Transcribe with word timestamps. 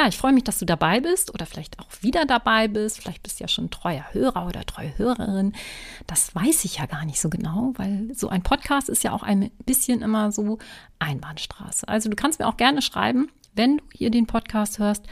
Ja, 0.00 0.08
ich 0.08 0.16
freue 0.16 0.32
mich, 0.32 0.44
dass 0.44 0.58
du 0.58 0.64
dabei 0.64 1.00
bist 1.00 1.34
oder 1.34 1.44
vielleicht 1.44 1.78
auch 1.78 1.88
wieder 2.00 2.24
dabei 2.24 2.68
bist. 2.68 3.02
Vielleicht 3.02 3.22
bist 3.22 3.38
du 3.38 3.44
ja 3.44 3.48
schon 3.48 3.68
treuer 3.68 4.06
Hörer 4.12 4.46
oder 4.46 4.64
treue 4.64 4.96
Hörerin. 4.96 5.52
Das 6.06 6.34
weiß 6.34 6.64
ich 6.64 6.78
ja 6.78 6.86
gar 6.86 7.04
nicht 7.04 7.20
so 7.20 7.28
genau, 7.28 7.74
weil 7.76 8.08
so 8.14 8.30
ein 8.30 8.42
Podcast 8.42 8.88
ist 8.88 9.04
ja 9.04 9.12
auch 9.12 9.22
ein 9.22 9.50
bisschen 9.66 10.00
immer 10.00 10.32
so 10.32 10.56
Einbahnstraße. 11.00 11.86
Also 11.86 12.08
du 12.08 12.16
kannst 12.16 12.38
mir 12.38 12.46
auch 12.48 12.56
gerne 12.56 12.80
schreiben, 12.80 13.30
wenn 13.54 13.76
du 13.76 13.84
hier 13.92 14.10
den 14.10 14.26
Podcast 14.26 14.78
hörst. 14.78 15.04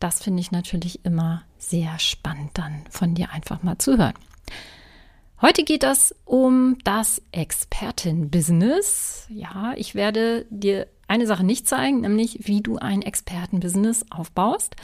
Das 0.00 0.20
finde 0.20 0.40
ich 0.40 0.50
natürlich 0.50 1.04
immer 1.04 1.44
sehr 1.58 2.00
spannend, 2.00 2.50
dann 2.54 2.82
von 2.90 3.14
dir 3.14 3.30
einfach 3.30 3.62
mal 3.62 3.78
zu 3.78 3.96
hören. 3.96 4.14
Heute 5.40 5.62
geht 5.62 5.84
es 5.84 6.16
um 6.24 6.78
das 6.82 7.22
Expertin-Business. 7.30 9.28
Ja, 9.28 9.74
ich 9.76 9.94
werde 9.94 10.46
dir 10.50 10.88
eine 11.08 11.26
Sache 11.26 11.44
nicht 11.44 11.68
zeigen, 11.68 12.00
nämlich 12.00 12.46
wie 12.46 12.60
du 12.60 12.78
ein 12.78 13.02
Expertenbusiness 13.02 14.06
aufbaust. 14.10 14.76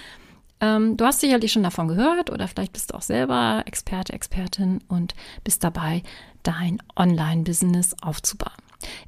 Ähm, 0.60 0.96
du 0.96 1.04
hast 1.04 1.20
sicherlich 1.20 1.52
schon 1.52 1.62
davon 1.62 1.88
gehört 1.88 2.30
oder 2.30 2.48
vielleicht 2.48 2.72
bist 2.72 2.90
du 2.90 2.96
auch 2.96 3.02
selber 3.02 3.62
Experte, 3.66 4.12
Expertin 4.12 4.80
und 4.88 5.14
bist 5.44 5.62
dabei, 5.64 6.02
dein 6.42 6.82
Online-Business 6.96 7.94
aufzubauen. 8.02 8.52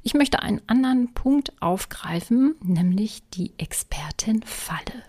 Ich 0.03 0.13
möchte 0.13 0.41
einen 0.41 0.61
anderen 0.67 1.13
Punkt 1.13 1.53
aufgreifen, 1.61 2.55
nämlich 2.61 3.23
die 3.33 3.51
Expertenfalle, 3.57 5.03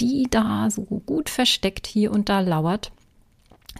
die 0.00 0.26
da 0.30 0.70
so 0.70 0.82
gut 0.82 1.28
versteckt 1.30 1.86
hier 1.86 2.10
und 2.10 2.28
da 2.28 2.40
lauert, 2.40 2.92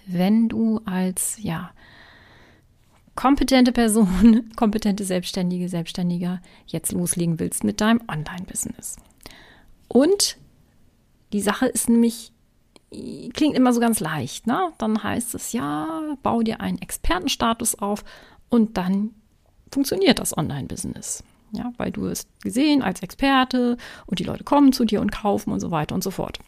wenn 0.06 0.48
du 0.48 0.80
als 0.84 1.38
ja 1.40 1.70
kompetente 3.14 3.72
Person, 3.72 4.50
kompetente 4.56 5.04
Selbstständige, 5.04 5.68
Selbstständiger 5.68 6.40
jetzt 6.66 6.92
loslegen 6.92 7.38
willst 7.38 7.64
mit 7.64 7.80
deinem 7.80 8.00
Online-Business. 8.08 8.96
Und 9.88 10.36
die 11.32 11.40
Sache 11.40 11.66
ist 11.66 11.88
nämlich, 11.88 12.32
klingt 13.34 13.56
immer 13.56 13.72
so 13.72 13.80
ganz 13.80 14.00
leicht, 14.00 14.46
ne? 14.46 14.72
Dann 14.78 15.02
heißt 15.02 15.34
es 15.34 15.52
ja, 15.52 16.16
bau 16.22 16.42
dir 16.42 16.60
einen 16.60 16.78
Expertenstatus 16.78 17.76
auf 17.76 18.04
und 18.48 18.76
dann 18.76 19.10
funktioniert 19.72 20.18
das 20.18 20.36
Online-Business. 20.36 21.22
Ja, 21.52 21.72
weil 21.78 21.90
du 21.90 22.06
es 22.06 22.28
gesehen 22.42 22.82
als 22.82 23.02
Experte 23.02 23.76
und 24.06 24.20
die 24.20 24.24
Leute 24.24 24.44
kommen 24.44 24.72
zu 24.72 24.84
dir 24.84 25.00
und 25.00 25.10
kaufen 25.10 25.50
und 25.50 25.58
so 25.58 25.72
weiter 25.72 25.96
und 25.96 26.04
so 26.04 26.12
fort. 26.12 26.38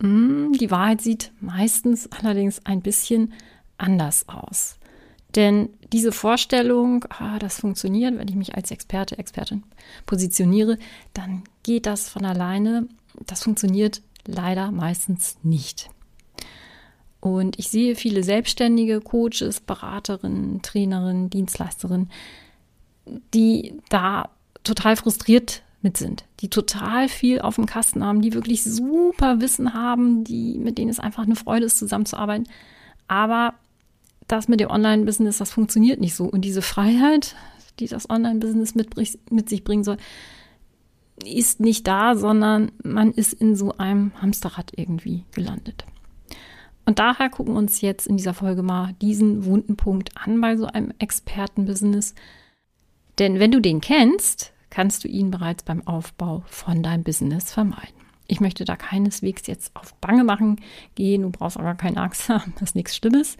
Hm, 0.00 0.52
die 0.52 0.70
Wahrheit 0.70 1.00
sieht 1.00 1.32
meistens 1.40 2.10
allerdings 2.12 2.64
ein 2.66 2.82
bisschen 2.82 3.32
anders 3.78 4.28
aus. 4.28 4.78
Denn 5.34 5.70
diese 5.92 6.12
Vorstellung, 6.12 7.04
ah, 7.08 7.38
das 7.38 7.60
funktioniert, 7.60 8.16
wenn 8.16 8.28
ich 8.28 8.36
mich 8.36 8.54
als 8.54 8.70
Experte, 8.70 9.18
Expertin 9.18 9.64
positioniere, 10.06 10.78
dann 11.12 11.42
geht 11.62 11.86
das 11.86 12.08
von 12.08 12.24
alleine. 12.24 12.86
Das 13.26 13.42
funktioniert 13.42 14.00
leider 14.26 14.70
meistens 14.70 15.36
nicht. 15.42 15.90
Und 17.20 17.58
ich 17.58 17.68
sehe 17.68 17.96
viele 17.96 18.22
selbstständige 18.22 19.00
Coaches, 19.00 19.60
Beraterinnen, 19.60 20.62
Trainerinnen, 20.62 21.30
Dienstleisterinnen, 21.30 22.10
die 23.32 23.80
da 23.88 24.28
total 24.62 24.96
frustriert 24.96 25.62
mit 25.80 25.96
sind, 25.96 26.24
die 26.40 26.48
total 26.48 27.08
viel 27.08 27.40
auf 27.40 27.56
dem 27.56 27.66
Kasten 27.66 28.04
haben, 28.04 28.22
die 28.22 28.34
wirklich 28.34 28.62
super 28.62 29.40
Wissen 29.40 29.74
haben, 29.74 30.24
die, 30.24 30.58
mit 30.58 30.78
denen 30.78 30.90
es 30.90 31.00
einfach 31.00 31.24
eine 31.24 31.36
Freude 31.36 31.66
ist, 31.66 31.78
zusammenzuarbeiten, 31.78 32.48
aber 33.08 33.54
das 34.34 34.48
mit 34.48 34.60
dem 34.60 34.70
Online-Business, 34.70 35.38
das 35.38 35.52
funktioniert 35.52 36.00
nicht 36.00 36.14
so. 36.14 36.24
Und 36.24 36.42
diese 36.42 36.62
Freiheit, 36.62 37.36
die 37.78 37.86
das 37.86 38.08
Online-Business 38.10 38.74
mit, 38.74 38.96
mit 39.30 39.48
sich 39.48 39.64
bringen 39.64 39.84
soll, 39.84 39.96
ist 41.24 41.60
nicht 41.60 41.86
da, 41.86 42.16
sondern 42.16 42.72
man 42.82 43.12
ist 43.12 43.32
in 43.32 43.54
so 43.56 43.76
einem 43.78 44.12
Hamsterrad 44.20 44.72
irgendwie 44.76 45.24
gelandet. 45.32 45.84
Und 46.86 46.98
daher 46.98 47.30
gucken 47.30 47.54
wir 47.54 47.58
uns 47.58 47.80
jetzt 47.80 48.06
in 48.06 48.16
dieser 48.16 48.34
Folge 48.34 48.62
mal 48.62 48.94
diesen 49.00 49.44
wunden 49.44 49.76
Punkt 49.76 50.10
an 50.16 50.40
bei 50.40 50.56
so 50.56 50.66
einem 50.66 50.92
Expertenbusiness. 50.98 52.14
Denn 53.18 53.38
wenn 53.38 53.52
du 53.52 53.60
den 53.60 53.80
kennst, 53.80 54.52
kannst 54.70 55.04
du 55.04 55.08
ihn 55.08 55.30
bereits 55.30 55.62
beim 55.62 55.86
Aufbau 55.86 56.42
von 56.46 56.82
deinem 56.82 57.04
Business 57.04 57.52
vermeiden. 57.52 57.94
Ich 58.26 58.40
möchte 58.40 58.64
da 58.64 58.76
keineswegs 58.76 59.46
jetzt 59.46 59.74
auf 59.76 59.94
Bange 59.96 60.24
machen 60.24 60.60
gehen, 60.94 61.22
du 61.22 61.30
brauchst 61.30 61.58
aber 61.58 61.74
keine 61.74 61.98
Angst 61.98 62.28
haben, 62.28 62.52
das 62.58 62.70
ist 62.70 62.74
nichts 62.74 62.96
Schlimmes. 62.96 63.36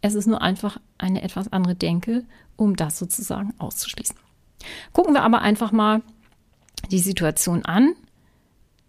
Es 0.00 0.14
ist 0.14 0.26
nur 0.26 0.42
einfach 0.42 0.78
eine 0.96 1.22
etwas 1.22 1.52
andere 1.52 1.74
Denke, 1.74 2.24
um 2.56 2.76
das 2.76 2.98
sozusagen 2.98 3.54
auszuschließen. 3.58 4.16
Gucken 4.92 5.14
wir 5.14 5.22
aber 5.22 5.40
einfach 5.42 5.72
mal 5.72 6.02
die 6.90 6.98
Situation 6.98 7.64
an. 7.64 7.94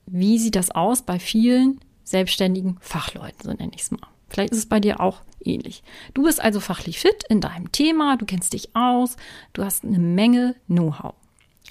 Wie 0.05 0.39
sieht 0.39 0.55
das 0.55 0.71
aus 0.71 1.01
bei 1.01 1.19
vielen 1.19 1.79
selbstständigen 2.03 2.77
Fachleuten, 2.79 3.43
so 3.43 3.51
nenne 3.51 3.71
ich 3.75 3.83
es 3.83 3.91
mal. 3.91 3.99
Vielleicht 4.29 4.51
ist 4.51 4.59
es 4.59 4.65
bei 4.65 4.79
dir 4.79 4.99
auch 4.99 5.21
ähnlich. 5.43 5.83
Du 6.13 6.23
bist 6.23 6.41
also 6.41 6.59
fachlich 6.59 6.99
fit 6.99 7.23
in 7.29 7.41
deinem 7.41 7.71
Thema, 7.71 8.17
du 8.17 8.25
kennst 8.25 8.53
dich 8.53 8.75
aus, 8.75 9.15
du 9.53 9.63
hast 9.63 9.83
eine 9.83 9.99
Menge 9.99 10.55
Know-how. 10.67 11.13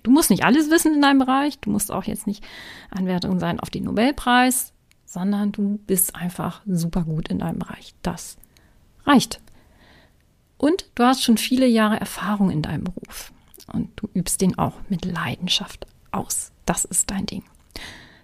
Du 0.05 0.11
musst 0.13 0.31
nicht 0.31 0.45
alles 0.45 0.71
wissen 0.71 0.95
in 0.95 1.03
deinem 1.03 1.19
Bereich, 1.19 1.59
du 1.59 1.71
musst 1.71 1.91
auch 1.91 2.05
jetzt 2.05 2.27
nicht 2.27 2.45
Anwärterin 2.91 3.41
sein 3.41 3.59
auf 3.59 3.71
den 3.71 3.85
Nobelpreis, 3.85 4.73
sondern 5.05 5.51
du 5.53 5.79
bist 5.87 6.15
einfach 6.15 6.63
super 6.67 7.03
gut 7.03 7.29
in 7.29 7.41
deinem 7.41 7.59
Bereich. 7.59 7.95
Das 8.03 8.37
reicht. 9.09 9.41
Und 10.59 10.87
du 10.95 11.05
hast 11.05 11.23
schon 11.23 11.39
viele 11.39 11.67
Jahre 11.67 12.01
Erfahrung 12.01 12.51
in 12.51 12.63
deinem 12.63 12.85
Beruf 12.85 13.33
und 13.73 13.91
du 13.97 14.09
übst 14.13 14.41
den 14.41 14.59
auch 14.59 14.75
mit 14.89 15.05
Leidenschaft 15.05 15.87
aus. 16.11 16.53
Das 16.67 16.85
ist 16.85 17.11
dein 17.11 17.27
Ding. 17.27 17.45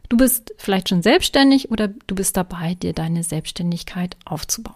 Du 0.09 0.17
bist 0.17 0.53
vielleicht 0.59 0.89
schon 0.89 1.03
selbstständig 1.03 1.71
oder 1.71 1.89
du 1.89 2.15
bist 2.15 2.37
dabei, 2.37 2.75
dir 2.75 2.93
deine 2.93 3.23
Selbstständigkeit 3.23 4.17
aufzubauen. 4.25 4.75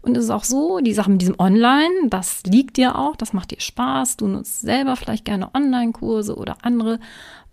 Und 0.00 0.16
es 0.16 0.24
ist 0.24 0.30
auch 0.30 0.44
so, 0.44 0.78
die 0.78 0.94
Sache 0.94 1.10
mit 1.10 1.20
diesem 1.20 1.38
Online, 1.38 2.08
das 2.08 2.44
liegt 2.44 2.76
dir 2.76 2.96
auch, 2.96 3.16
das 3.16 3.32
macht 3.32 3.50
dir 3.50 3.60
Spaß. 3.60 4.16
Du 4.16 4.28
nutzt 4.28 4.60
selber 4.60 4.94
vielleicht 4.94 5.24
gerne 5.24 5.54
Online-Kurse 5.54 6.36
oder 6.36 6.58
andere 6.62 7.00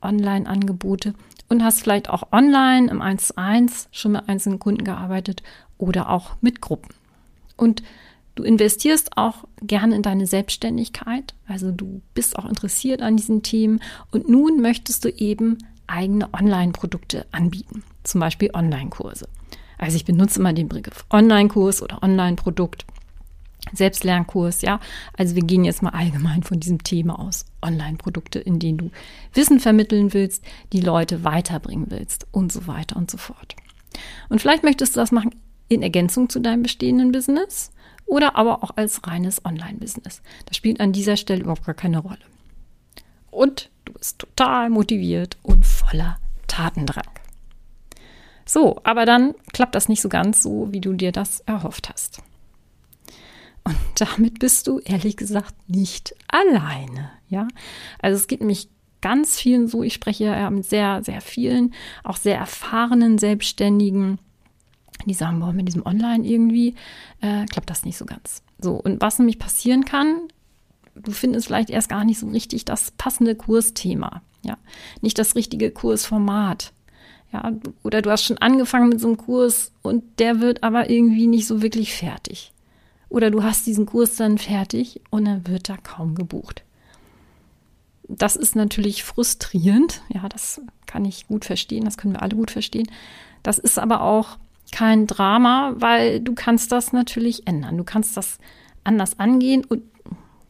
Online-Angebote 0.02 1.16
und 1.50 1.64
hast 1.64 1.82
vielleicht 1.82 2.10
auch 2.10 2.32
online 2.32 2.90
im 2.90 3.02
1 3.02 3.28
zu 3.28 3.38
1 3.38 3.90
schon 3.92 4.12
mit 4.14 4.30
einzelnen 4.30 4.60
Kunden 4.60 4.84
gearbeitet 4.84 5.42
oder 5.78 6.10
auch 6.10 6.36
mit 6.42 6.62
Gruppen. 6.62 6.90
Und 7.58 7.84
du 8.36 8.44
investierst 8.44 9.18
auch 9.18 9.46
gerne 9.62 9.96
in 9.96 10.02
deine 10.02 10.28
Selbstständigkeit. 10.28 11.34
Also 11.48 11.72
du 11.72 12.02
bist 12.14 12.38
auch 12.38 12.46
interessiert 12.46 13.02
an 13.02 13.18
diesen 13.18 13.44
Themen. 13.44 13.82
Und 14.12 14.30
nun 14.30 14.62
möchtest 14.62 15.06
du 15.06 15.10
eben 15.10 15.58
eigene 15.88 16.34
Online-Produkte 16.34 17.26
anbieten. 17.32 17.84
Zum 18.04 18.20
Beispiel 18.20 18.52
Online-Kurse. 18.54 19.28
Also 19.78 19.98
ich 19.98 20.06
benutze 20.06 20.40
immer 20.40 20.54
den 20.54 20.70
Begriff 20.70 21.06
Online-Kurs 21.10 21.82
oder 21.82 22.02
Online-Produkt. 22.02 22.86
Selbstlernkurs, 23.74 24.62
ja. 24.62 24.80
Also 25.18 25.36
wir 25.36 25.44
gehen 25.44 25.66
jetzt 25.66 25.82
mal 25.82 25.90
allgemein 25.90 26.44
von 26.44 26.60
diesem 26.60 26.84
Thema 26.84 27.20
aus. 27.20 27.46
Online-Produkte, 27.62 28.40
in 28.40 28.60
denen 28.60 28.78
du 28.78 28.92
Wissen 29.34 29.60
vermitteln 29.60 30.14
willst, 30.14 30.44
die 30.72 30.82
Leute 30.82 31.24
weiterbringen 31.24 31.88
willst 31.90 32.28
und 32.32 32.52
so 32.52 32.68
weiter 32.68 32.96
und 32.96 33.10
so 33.10 33.18
fort. 33.18 33.56
Und 34.30 34.40
vielleicht 34.40 34.64
möchtest 34.64 34.96
du 34.96 35.00
das 35.00 35.12
machen 35.12 35.32
in 35.68 35.82
Ergänzung 35.82 36.30
zu 36.30 36.40
deinem 36.40 36.64
bestehenden 36.64 37.12
Business 37.12 37.72
oder 38.06 38.36
aber 38.36 38.64
auch 38.64 38.72
als 38.76 39.08
reines 39.08 39.44
Online-Business. 39.46 40.22
Das 40.46 40.58
spielt 40.58 40.80
an 40.80 40.94
dieser 40.94 41.18
Stelle 41.18 41.42
überhaupt 41.42 41.66
gar 41.66 41.76
keine 41.76 42.00
Rolle. 42.00 42.20
Und 43.32 43.70
du 43.86 43.94
bist 43.94 44.20
total 44.20 44.70
motiviert 44.70 45.38
und 45.42 45.66
voller 45.66 46.18
Tatendrang. 46.48 47.10
So, 48.46 48.80
aber 48.84 49.06
dann 49.06 49.34
klappt 49.54 49.76
das 49.76 49.90
nicht 49.90 50.02
so 50.02 50.10
ganz 50.10 50.42
so, 50.44 50.72
wie 50.72 50.82
du 50.82 50.94
dir 50.94 51.12
das 51.12 51.40
erhofft 51.42 51.90
hast. 51.90 52.22
Und 53.64 53.76
damit 53.96 54.40
bist 54.40 54.68
du 54.68 54.80
ehrlich 54.80 55.18
gesagt 55.18 55.56
nicht 55.68 56.16
alleine, 56.28 57.10
ja? 57.28 57.48
Also 58.00 58.18
es 58.18 58.28
geht 58.28 58.42
nämlich 58.42 58.70
ganz 59.02 59.40
vielen 59.40 59.68
so, 59.68 59.82
ich 59.82 59.94
spreche 59.94 60.26
ja 60.26 60.50
mit 60.52 60.66
sehr, 60.66 61.04
sehr 61.04 61.22
vielen, 61.22 61.74
auch 62.04 62.18
sehr 62.18 62.38
erfahrenen 62.38 63.18
Selbstständigen, 63.18 64.20
die 65.10 65.14
sagen, 65.14 65.40
boah, 65.40 65.54
mit 65.54 65.68
diesem 65.68 65.86
Online 65.86 66.26
irgendwie 66.26 66.76
äh, 67.22 67.46
klappt 67.46 67.70
das 67.70 67.86
nicht 67.86 67.98
so 67.98 68.06
ganz. 68.06 68.42
So, 68.60 68.74
und 68.74 69.02
was 69.02 69.20
nämlich 69.20 69.40
passieren 69.40 69.86
kann, 69.86 70.22
du 70.96 71.12
findest 71.12 71.48
vielleicht 71.48 71.70
erst 71.70 71.90
gar 71.90 72.06
nicht 72.06 72.20
so 72.20 72.28
richtig 72.28 72.66
das 72.66 72.92
passende 72.92 73.36
Kursthema, 73.36 74.22
ja, 74.44 74.58
nicht 75.02 75.18
das 75.20 75.36
richtige 75.36 75.72
Kursformat. 75.72 76.72
Ja, 77.34 77.52
oder 77.84 78.02
du 78.02 78.12
hast 78.12 78.24
schon 78.24 78.38
angefangen 78.38 78.90
mit 78.90 79.02
so 79.02 79.08
einem 79.08 79.18
Kurs 79.18 79.72
und 79.82 80.04
der 80.20 80.40
wird 80.40 80.64
aber 80.64 80.90
irgendwie 80.90 81.28
nicht 81.28 81.48
so 81.48 81.62
wirklich 81.62 81.94
fertig. 81.94 82.54
Oder 83.10 83.32
du 83.32 83.44
hast 83.44 83.66
diesen 83.66 83.86
Kurs 83.86 84.16
dann 84.16 84.38
fertig 84.38 85.02
und 85.10 85.26
dann 85.26 85.48
wird 85.48 85.70
da 85.70 85.78
kaum 85.78 86.16
gebucht. 86.16 86.64
Das 88.08 88.36
ist 88.36 88.56
natürlich 88.56 89.04
frustrierend. 89.04 90.02
Ja, 90.10 90.30
das 90.30 90.62
kann 90.86 91.06
ich 91.06 91.28
gut 91.28 91.46
verstehen. 91.46 91.86
Das 91.86 91.98
können 91.98 92.14
wir 92.14 92.22
alle 92.22 92.36
gut 92.36 92.52
verstehen. 92.52 92.88
Das 93.44 93.58
ist 93.58 93.80
aber 93.80 94.02
auch 94.02 94.38
kein 94.76 95.08
Drama, 95.08 95.74
weil 95.78 96.20
du 96.20 96.36
kannst 96.36 96.74
das 96.74 96.92
natürlich 96.92 97.48
ändern. 97.48 97.78
Du 97.78 97.86
kannst 97.86 98.18
das 98.18 98.40
anders 98.84 99.18
angehen 99.20 99.64
und 99.64 99.84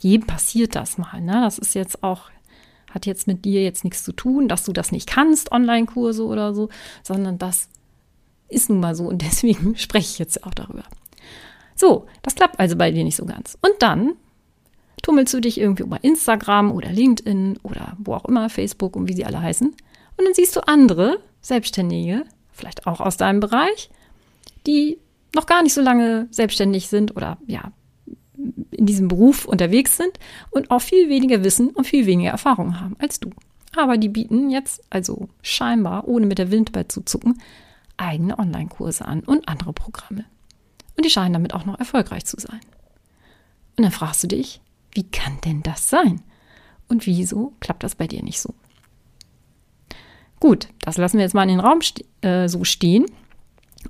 jedem 0.01 0.25
passiert 0.25 0.75
das 0.75 0.97
mal. 0.97 1.21
Ne? 1.21 1.33
Das 1.33 1.59
ist 1.59 1.75
jetzt 1.75 2.03
auch, 2.03 2.31
hat 2.89 3.05
jetzt 3.05 3.27
mit 3.27 3.45
dir 3.45 3.61
jetzt 3.61 3.83
nichts 3.83 4.03
zu 4.03 4.13
tun, 4.13 4.47
dass 4.47 4.63
du 4.63 4.73
das 4.73 4.91
nicht 4.91 5.07
kannst, 5.07 5.51
Online-Kurse 5.51 6.25
oder 6.25 6.55
so, 6.55 6.69
sondern 7.03 7.37
das 7.37 7.69
ist 8.49 8.67
nun 8.67 8.79
mal 8.79 8.95
so 8.95 9.05
und 9.05 9.21
deswegen 9.21 9.77
spreche 9.77 10.13
ich 10.13 10.17
jetzt 10.17 10.43
auch 10.43 10.55
darüber. 10.55 10.85
So, 11.75 12.07
das 12.23 12.33
klappt 12.33 12.59
also 12.59 12.75
bei 12.75 12.89
dir 12.89 13.03
nicht 13.03 13.17
so 13.17 13.25
ganz. 13.25 13.59
Und 13.61 13.75
dann 13.79 14.13
tummelst 15.03 15.35
du 15.35 15.39
dich 15.39 15.59
irgendwie 15.59 15.83
über 15.83 16.03
Instagram 16.03 16.71
oder 16.71 16.89
LinkedIn 16.89 17.59
oder 17.61 17.95
wo 17.99 18.15
auch 18.15 18.25
immer, 18.25 18.49
Facebook 18.49 18.95
und 18.95 19.07
wie 19.07 19.13
sie 19.13 19.25
alle 19.25 19.39
heißen. 19.39 19.67
Und 19.67 20.25
dann 20.25 20.33
siehst 20.33 20.55
du 20.55 20.67
andere 20.67 21.19
Selbstständige, 21.41 22.25
vielleicht 22.51 22.87
auch 22.87 23.01
aus 23.01 23.17
deinem 23.17 23.39
Bereich, 23.39 23.91
die 24.67 24.97
noch 25.33 25.45
gar 25.45 25.63
nicht 25.63 25.73
so 25.73 25.81
lange 25.81 26.27
selbstständig 26.31 26.87
sind 26.87 27.15
oder 27.15 27.37
ja, 27.45 27.71
in 28.71 28.85
diesem 28.85 29.07
Beruf 29.07 29.45
unterwegs 29.45 29.97
sind 29.97 30.19
und 30.51 30.71
auch 30.71 30.81
viel 30.81 31.09
weniger 31.09 31.43
Wissen 31.43 31.69
und 31.69 31.85
viel 31.85 32.05
weniger 32.05 32.31
Erfahrung 32.31 32.79
haben 32.79 32.95
als 32.99 33.19
du. 33.19 33.29
Aber 33.75 33.97
die 33.97 34.09
bieten 34.09 34.49
jetzt 34.49 34.81
also 34.89 35.27
scheinbar, 35.41 36.07
ohne 36.07 36.25
mit 36.25 36.37
der 36.37 36.51
Windball 36.51 36.87
zu 36.87 37.01
zucken, 37.01 37.41
eigene 37.97 38.37
Online-Kurse 38.39 39.05
an 39.05 39.21
und 39.21 39.47
andere 39.47 39.73
Programme. 39.73 40.25
Und 40.95 41.05
die 41.05 41.09
scheinen 41.09 41.33
damit 41.33 41.53
auch 41.53 41.65
noch 41.65 41.79
erfolgreich 41.79 42.25
zu 42.25 42.39
sein. 42.39 42.61
Und 43.75 43.83
dann 43.83 43.91
fragst 43.91 44.23
du 44.23 44.27
dich, 44.27 44.61
wie 44.93 45.03
kann 45.03 45.39
denn 45.43 45.61
das 45.61 45.89
sein? 45.89 46.21
Und 46.87 47.05
wieso 47.05 47.53
klappt 47.59 47.83
das 47.83 47.95
bei 47.95 48.07
dir 48.07 48.23
nicht 48.23 48.39
so? 48.39 48.53
Gut, 50.39 50.69
das 50.81 50.97
lassen 50.97 51.17
wir 51.17 51.23
jetzt 51.23 51.33
mal 51.33 51.43
in 51.43 51.49
den 51.49 51.59
Raum 51.59 51.81
ste 51.81 52.05
äh, 52.21 52.47
so 52.47 52.63
stehen 52.63 53.05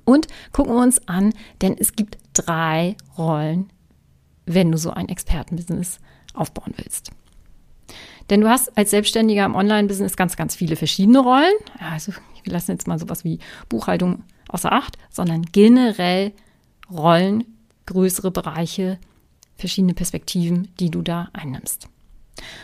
und 0.04 0.28
gucken 0.52 0.74
wir 0.74 0.82
uns 0.82 1.06
an, 1.08 1.32
denn 1.62 1.76
es 1.78 1.94
gibt 1.94 2.18
drei 2.32 2.96
Rollen, 3.16 3.70
wenn 4.44 4.70
du 4.70 4.78
so 4.78 4.90
ein 4.90 5.08
Expertenbusiness 5.08 5.98
aufbauen 6.34 6.74
willst. 6.76 7.10
Denn 8.30 8.40
du 8.40 8.48
hast 8.48 8.76
als 8.76 8.90
Selbstständiger 8.90 9.44
im 9.44 9.54
Online-Business 9.54 10.16
ganz, 10.16 10.36
ganz 10.36 10.56
viele 10.56 10.76
verschiedene 10.76 11.20
Rollen. 11.20 11.54
Also 11.78 12.12
wir 12.42 12.52
lassen 12.52 12.72
jetzt 12.72 12.88
mal 12.88 12.98
sowas 12.98 13.24
wie 13.24 13.38
Buchhaltung 13.68 14.24
außer 14.48 14.72
Acht, 14.72 14.98
sondern 15.10 15.42
generell 15.42 16.32
Rollen, 16.90 17.44
größere 17.86 18.30
Bereiche, 18.30 18.98
verschiedene 19.56 19.94
Perspektiven, 19.94 20.68
die 20.78 20.90
du 20.90 21.02
da 21.02 21.28
einnimmst. 21.32 21.88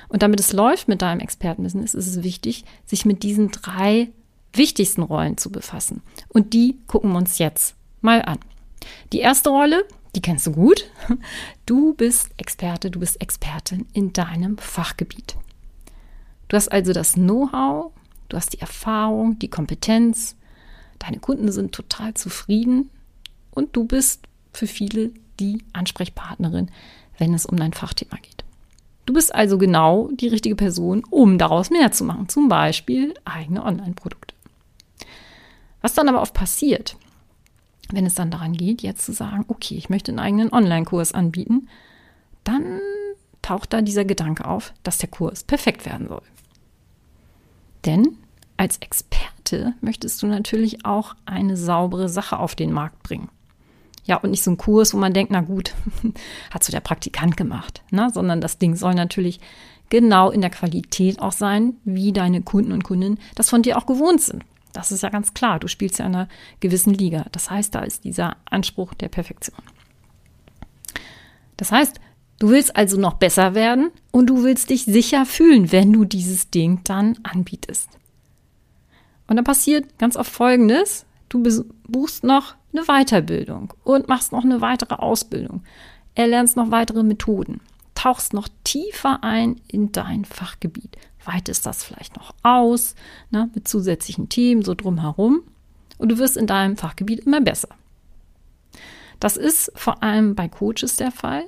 Und 0.09 0.23
damit 0.23 0.41
es 0.41 0.53
läuft 0.53 0.89
mit 0.89 1.03
deinem 1.03 1.21
Expertenbusiness, 1.21 1.95
ist 1.95 2.07
es 2.07 2.23
wichtig, 2.23 2.65
sich 2.85 3.05
mit 3.05 3.23
diesen 3.23 3.51
drei 3.51 4.11
wichtigsten 4.53 5.03
Rollen 5.03 5.37
zu 5.37 5.51
befassen. 5.51 6.03
Und 6.29 6.53
die 6.53 6.79
gucken 6.87 7.13
wir 7.13 7.19
uns 7.19 7.39
jetzt 7.39 7.75
mal 8.01 8.23
an. 8.23 8.39
Die 9.13 9.21
erste 9.21 9.51
Rolle, 9.51 9.85
die 10.15 10.23
kennst 10.23 10.47
du 10.47 10.53
gut. 10.53 10.91
Du 11.67 11.95
bist 11.95 12.31
Experte, 12.37 12.91
du 12.91 13.01
bist 13.01 13.21
Expertin 13.21 13.87
in 13.93 14.13
deinem 14.13 14.59
Fachgebiet. 14.59 15.37
Du 16.49 16.57
hast 16.57 16.69
also 16.69 16.93
das 16.93 17.15
Know-how, 17.15 17.93
du 18.29 18.37
hast 18.37 18.53
die 18.53 18.61
Erfahrung, 18.61 19.39
die 19.39 19.49
Kompetenz, 19.49 20.37
deine 20.99 21.19
Kunden 21.19 21.51
sind 21.51 21.73
total 21.73 22.13
zufrieden 22.15 22.91
und 23.53 23.75
du 23.75 23.85
bist 23.85 24.27
für 24.53 24.67
viele 24.67 25.13
die 25.41 25.65
Ansprechpartnerin, 25.73 26.71
wenn 27.17 27.33
es 27.33 27.47
um 27.47 27.57
dein 27.57 27.73
Fachthema 27.73 28.17
geht. 28.17 28.45
Du 29.07 29.15
bist 29.15 29.35
also 29.35 29.59
genau 29.59 30.11
die 30.13 30.29
richtige 30.29 30.57
Person, 30.57 31.03
um 31.11 31.39
daraus 31.39 31.71
mehr 31.71 31.91
zu 31.91 32.05
machen, 32.05 32.29
zum 32.29 32.49
Beispiel 32.49 33.15
eigene 33.25 33.65
Online-Produkte. 33.65 34.35
Was 35.83 35.95
dann 35.95 36.09
aber 36.09 36.23
oft 36.23 36.35
passiert, 36.35 36.97
wenn 37.91 38.07
es 38.07 38.15
dann 38.15 38.31
daran 38.31 38.55
geht, 38.55 38.83
jetzt 38.83 39.05
zu 39.05 39.13
sagen, 39.13 39.45
okay, 39.49 39.75
ich 39.75 39.91
möchte 39.91 40.11
einen 40.11 40.21
eigenen 40.21 40.53
Online-Kurs 40.53 41.13
anbieten, 41.13 41.69
dann 42.45 42.81
taucht 43.43 43.73
da 43.73 43.83
dieser 43.83 44.05
Gedanke 44.05 44.47
auf, 44.47 44.73
dass 44.83 44.99
der 44.99 45.11
Kurs 45.11 45.45
perfekt 45.45 45.85
werden 45.85 46.09
soll. 46.09 46.23
Denn 47.85 48.17
als 48.57 48.79
Experte 48.79 49.75
möchtest 49.81 50.23
du 50.23 50.27
natürlich 50.27 50.85
auch 50.85 51.17
eine 51.27 51.57
saubere 51.57 52.09
Sache 52.09 52.39
auf 52.39 52.55
den 52.55 52.73
Markt 52.73 53.03
bringen. 53.03 53.29
Ja, 54.05 54.17
und 54.17 54.31
nicht 54.31 54.43
so 54.43 54.51
ein 54.51 54.57
Kurs, 54.57 54.95
wo 54.95 54.99
man 54.99 55.13
denkt, 55.13 55.33
na 55.33 55.41
gut, 55.41 55.75
hat 56.51 56.65
so 56.65 56.73
der 56.73 56.81
Praktikant 56.81 57.37
gemacht, 57.37 57.83
ne? 57.91 58.09
sondern 58.13 58.41
das 58.41 58.59
Ding 58.59 58.75
soll 58.75 58.95
natürlich 58.95 59.41
genau 59.91 60.31
in 60.31 60.41
der 60.41 60.51
Qualität 60.51 61.21
auch 61.21 61.33
sein, 61.33 61.75
wie 61.85 62.13
deine 62.13 62.43
Kunden 62.43 62.73
und 62.73 62.85
Kundinnen 62.85 63.19
das 63.35 63.51
von 63.51 63.63
dir 63.63 63.79
auch 63.79 63.87
gewohnt 63.87 64.21
sind. 64.21 64.45
Das 64.73 64.93
ist 64.93 65.03
ja 65.03 65.09
ganz 65.09 65.35
klar. 65.35 65.59
Du 65.59 65.69
spielst 65.69 65.99
ja 65.99 66.07
in 66.07 66.15
einer 66.15 66.29
gewissen 66.61 66.95
Liga. 66.95 67.27
Das 67.33 67.51
heißt, 67.51 67.75
da 67.75 67.81
ist 67.81 68.05
dieser 68.05 68.37
Anspruch 68.45 68.95
der 68.95 69.09
Perfektion. 69.09 69.61
Das 71.57 71.71
heißt, 71.71 72.01
du 72.39 72.49
willst 72.49 72.77
also 72.77 72.99
noch 72.99 73.15
besser 73.15 73.55
werden 73.55 73.91
und 74.11 74.27
du 74.27 74.43
willst 74.43 74.71
dich 74.71 74.85
sicher 74.85 75.27
fühlen, 75.27 75.71
wenn 75.73 75.93
du 75.93 76.05
dieses 76.05 76.51
Ding 76.51 76.81
dann 76.85 77.19
anbietest. 77.23 77.89
Und 79.29 79.37
dann 79.37 79.45
passiert 79.45 79.99
ganz 79.99 80.17
oft 80.17 80.33
Folgendes. 80.33 81.07
Du 81.29 81.43
buchst 81.87 82.25
noch 82.25 82.55
eine 82.73 82.85
Weiterbildung 82.85 83.73
und 83.85 84.09
machst 84.09 84.33
noch 84.33 84.45
eine 84.45 84.61
weitere 84.61 84.97
Ausbildung. 84.97 85.63
Erlernst 86.15 86.57
noch 86.57 86.71
weitere 86.71 87.03
Methoden. 87.03 87.61
Tauchst 88.03 88.33
noch 88.33 88.49
tiefer 88.65 89.23
ein 89.23 89.61
in 89.69 89.93
dein 89.93 90.25
Fachgebiet 90.25 90.97
weitest 91.25 91.67
das 91.67 91.85
vielleicht 91.85 92.17
noch 92.17 92.35
aus, 92.43 92.97
ne, 93.31 93.49
mit 93.55 93.69
zusätzlichen 93.69 94.29
Themen 94.29 94.63
so 94.63 94.75
drumherum. 94.75 95.43
Und 95.99 96.09
du 96.09 96.19
wirst 96.19 96.37
in 96.37 96.49
deinem 96.49 96.77
Fachgebiet 96.77 97.21
immer 97.21 97.41
besser. 97.41 97.69
Das 99.21 99.37
ist 99.37 99.71
vor 99.77 100.03
allem 100.03 100.35
bei 100.35 100.49
Coaches 100.49 100.97
der 100.97 101.13
Fall. 101.13 101.45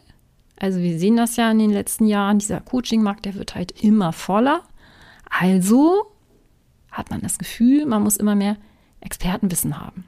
Also 0.57 0.79
wir 0.79 0.97
sehen 0.97 1.17
das 1.17 1.35
ja 1.35 1.51
in 1.51 1.59
den 1.59 1.73
letzten 1.73 2.07
Jahren, 2.07 2.39
dieser 2.39 2.61
Coaching-Markt, 2.61 3.25
der 3.25 3.35
wird 3.35 3.57
halt 3.57 3.73
immer 3.83 4.13
voller. 4.13 4.63
Also 5.29 6.07
hat 6.93 7.11
man 7.11 7.21
das 7.21 7.39
Gefühl, 7.39 7.85
man 7.85 8.05
muss 8.05 8.17
immer 8.17 8.37
mehr 8.37 8.59
Expertenwissen 9.01 9.81
haben. 9.81 10.05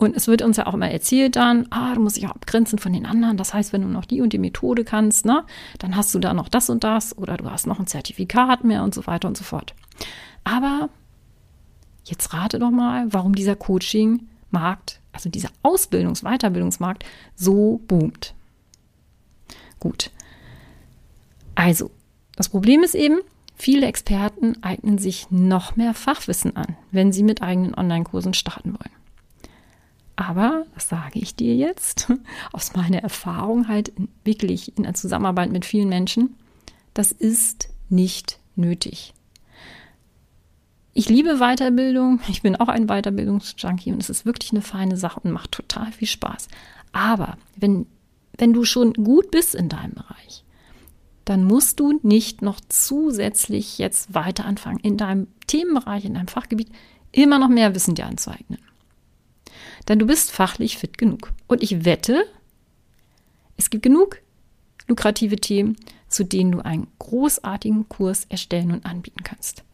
Und 0.00 0.16
es 0.16 0.28
wird 0.28 0.40
uns 0.40 0.56
ja 0.56 0.66
auch 0.66 0.72
immer 0.72 0.90
erzählt 0.90 1.36
dann, 1.36 1.66
ah, 1.68 1.94
du 1.94 2.00
musst 2.00 2.16
dich 2.16 2.26
auch 2.26 2.34
abgrenzen 2.34 2.78
von 2.78 2.94
den 2.94 3.04
anderen. 3.04 3.36
Das 3.36 3.52
heißt, 3.52 3.74
wenn 3.74 3.82
du 3.82 3.88
noch 3.88 4.06
die 4.06 4.22
und 4.22 4.32
die 4.32 4.38
Methode 4.38 4.82
kannst, 4.82 5.26
ne, 5.26 5.44
dann 5.78 5.94
hast 5.94 6.14
du 6.14 6.18
da 6.18 6.32
noch 6.32 6.48
das 6.48 6.70
und 6.70 6.84
das 6.84 7.18
oder 7.18 7.36
du 7.36 7.50
hast 7.50 7.66
noch 7.66 7.78
ein 7.78 7.86
Zertifikat 7.86 8.64
mehr 8.64 8.82
und 8.82 8.94
so 8.94 9.06
weiter 9.06 9.28
und 9.28 9.36
so 9.36 9.44
fort. 9.44 9.74
Aber 10.42 10.88
jetzt 12.04 12.32
rate 12.32 12.58
doch 12.58 12.70
mal, 12.70 13.12
warum 13.12 13.34
dieser 13.34 13.56
Coaching-Markt, 13.56 15.00
also 15.12 15.28
dieser 15.28 15.50
Ausbildungs-, 15.62 16.22
Weiterbildungsmarkt 16.22 17.04
so 17.36 17.82
boomt. 17.86 18.32
Gut. 19.80 20.10
Also, 21.54 21.90
das 22.36 22.48
Problem 22.48 22.82
ist 22.82 22.94
eben, 22.94 23.18
viele 23.54 23.86
Experten 23.86 24.54
eignen 24.62 24.96
sich 24.96 25.30
noch 25.30 25.76
mehr 25.76 25.92
Fachwissen 25.92 26.56
an, 26.56 26.78
wenn 26.90 27.12
sie 27.12 27.22
mit 27.22 27.42
eigenen 27.42 27.74
Online-Kursen 27.74 28.32
starten 28.32 28.70
wollen. 28.70 28.99
Aber, 30.20 30.66
das 30.74 30.86
sage 30.86 31.18
ich 31.18 31.34
dir 31.34 31.56
jetzt, 31.56 32.12
aus 32.52 32.74
meiner 32.74 32.98
Erfahrung 32.98 33.68
halt 33.68 33.90
wirklich 34.22 34.76
in 34.76 34.82
der 34.82 34.92
Zusammenarbeit 34.92 35.50
mit 35.50 35.64
vielen 35.64 35.88
Menschen, 35.88 36.36
das 36.92 37.10
ist 37.10 37.70
nicht 37.88 38.38
nötig. 38.54 39.14
Ich 40.92 41.08
liebe 41.08 41.38
Weiterbildung, 41.38 42.20
ich 42.28 42.42
bin 42.42 42.54
auch 42.54 42.68
ein 42.68 42.86
Weiterbildungsjunkie 42.86 43.92
und 43.92 44.02
es 44.02 44.10
ist 44.10 44.26
wirklich 44.26 44.52
eine 44.52 44.60
feine 44.60 44.98
Sache 44.98 45.20
und 45.20 45.30
macht 45.30 45.52
total 45.52 45.90
viel 45.90 46.08
Spaß. 46.08 46.48
Aber 46.92 47.38
wenn, 47.56 47.86
wenn 48.36 48.52
du 48.52 48.64
schon 48.64 48.92
gut 48.92 49.30
bist 49.30 49.54
in 49.54 49.70
deinem 49.70 49.94
Bereich, 49.94 50.44
dann 51.24 51.44
musst 51.44 51.80
du 51.80 51.98
nicht 52.02 52.42
noch 52.42 52.60
zusätzlich 52.68 53.78
jetzt 53.78 54.12
weiter 54.12 54.44
anfangen, 54.44 54.80
in 54.80 54.98
deinem 54.98 55.28
Themenbereich, 55.46 56.04
in 56.04 56.12
deinem 56.12 56.28
Fachgebiet 56.28 56.68
immer 57.10 57.38
noch 57.38 57.48
mehr 57.48 57.74
Wissen 57.74 57.94
dir 57.94 58.04
anzueignen. 58.04 58.58
Denn 59.88 59.98
du 59.98 60.06
bist 60.06 60.30
fachlich 60.30 60.78
fit 60.78 60.98
genug. 60.98 61.32
Und 61.46 61.62
ich 61.62 61.84
wette, 61.84 62.24
es 63.56 63.70
gibt 63.70 63.82
genug 63.82 64.18
lukrative 64.90 65.36
Themen, 65.36 65.76
zu 66.08 66.24
denen 66.24 66.52
du 66.52 66.60
einen 66.60 66.88
großartigen 66.98 67.88
Kurs 67.88 68.26
erstellen 68.28 68.72
und 68.72 68.84
anbieten 68.84 69.22
kannst. 69.22 69.64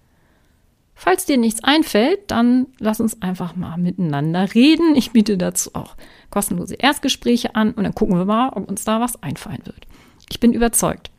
Falls 0.94 1.26
dir 1.26 1.36
nichts 1.36 1.62
einfällt, 1.62 2.30
dann 2.30 2.68
lass 2.78 3.00
uns 3.00 3.20
einfach 3.20 3.54
mal 3.54 3.76
miteinander 3.76 4.54
reden. 4.54 4.94
Ich 4.96 5.10
biete 5.12 5.36
dazu 5.36 5.70
auch 5.74 5.96
kostenlose 6.30 6.74
Erstgespräche 6.74 7.54
an 7.54 7.72
und 7.72 7.84
dann 7.84 7.94
gucken 7.94 8.16
wir 8.16 8.24
mal, 8.24 8.48
ob 8.50 8.68
uns 8.68 8.84
da 8.84 9.00
was 9.00 9.22
einfallen 9.22 9.64
wird. 9.64 9.86
Ich 10.30 10.40
bin 10.40 10.54
überzeugt. 10.54 11.10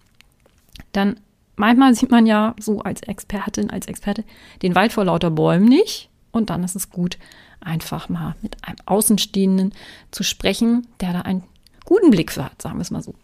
Dann 0.94 1.20
manchmal 1.56 1.94
sieht 1.94 2.10
man 2.10 2.25
ja 2.25 2.56
so 2.60 2.82
als 2.82 3.01
Expertin, 3.01 3.70
als 3.70 3.86
Experte 3.86 4.24
den 4.63 4.74
Wald 4.74 4.94
vor 4.94 5.06
lauter 5.06 5.29
Bäumen 5.29 5.67
nicht. 5.67 6.10
Und 6.32 6.50
dann 6.50 6.63
ist 6.63 6.75
es 6.75 6.89
gut, 6.89 7.20
einfach 7.59 8.09
mal 8.09 8.35
mit 8.41 8.63
einem 8.63 8.77
Außenstehenden 8.85 9.73
zu 10.11 10.23
sprechen, 10.23 10.87
der 10.99 11.13
da 11.13 11.21
ein 11.21 11.43
guten 11.85 12.11
Blick 12.11 12.31
für 12.31 12.45
hat, 12.45 12.61
sagen 12.61 12.77
wir 12.77 12.81
es 12.81 12.91
mal 12.91 13.01
so. 13.01 13.15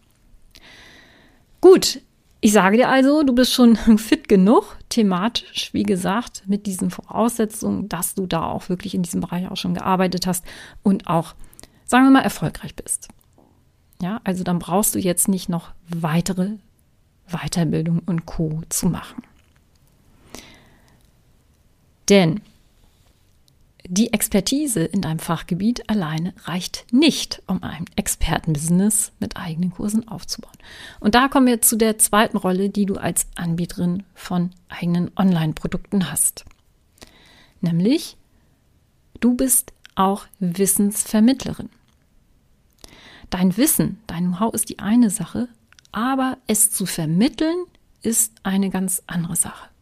Gut, 1.61 2.01
ich 2.41 2.51
sage 2.51 2.75
dir 2.75 2.89
also, 2.89 3.23
du 3.23 3.33
bist 3.33 3.53
schon 3.53 3.75
fit 3.97 4.27
genug, 4.27 4.77
thematisch, 4.89 5.73
wie 5.73 5.83
gesagt, 5.83 6.43
mit 6.45 6.65
diesen 6.65 6.89
Voraussetzungen, 6.89 7.87
dass 7.87 8.15
du 8.15 8.27
da 8.27 8.43
auch 8.43 8.69
wirklich 8.69 8.95
in 8.95 9.03
diesem 9.03 9.21
Bereich 9.21 9.49
auch 9.49 9.57
schon 9.57 9.73
gearbeitet 9.73 10.27
hast 10.27 10.43
und 10.83 11.07
auch, 11.07 11.35
sagen 11.85 12.05
wir 12.05 12.11
mal, 12.11 12.21
erfolgreich 12.21 12.75
bist. 12.75 13.07
Ja, 14.01 14.19
also 14.25 14.43
dann 14.43 14.59
brauchst 14.59 14.93
du 14.95 14.99
jetzt 14.99 15.29
nicht 15.29 15.47
noch 15.47 15.71
weitere 15.87 16.57
Weiterbildung 17.27 18.01
und 18.05 18.25
Co. 18.25 18.61
zu 18.67 18.87
machen. 18.87 19.23
Denn 22.09 22.41
die 23.85 24.13
Expertise 24.13 24.85
in 24.85 25.01
deinem 25.01 25.19
Fachgebiet 25.19 25.89
alleine 25.89 26.33
reicht 26.45 26.85
nicht, 26.91 27.41
um 27.47 27.63
ein 27.63 27.85
Expertenbusiness 27.95 29.11
mit 29.19 29.35
eigenen 29.35 29.71
Kursen 29.71 30.07
aufzubauen. 30.07 30.57
Und 30.99 31.15
da 31.15 31.27
kommen 31.27 31.47
wir 31.47 31.61
zu 31.61 31.75
der 31.75 31.97
zweiten 31.97 32.37
Rolle, 32.37 32.69
die 32.69 32.85
du 32.85 32.95
als 32.95 33.27
Anbieterin 33.35 34.03
von 34.15 34.51
eigenen 34.69 35.11
Online-Produkten 35.17 36.09
hast. 36.09 36.45
Nämlich, 37.59 38.17
du 39.19 39.35
bist 39.35 39.73
auch 39.95 40.25
Wissensvermittlerin. 40.39 41.69
Dein 43.29 43.57
Wissen, 43.57 43.99
dein 44.07 44.27
Know-how 44.27 44.53
ist 44.53 44.69
die 44.69 44.79
eine 44.79 45.09
Sache, 45.09 45.49
aber 45.91 46.37
es 46.47 46.71
zu 46.71 46.85
vermitteln 46.85 47.65
ist 48.01 48.33
eine 48.43 48.69
ganz 48.69 49.03
andere 49.07 49.35
Sache. 49.35 49.72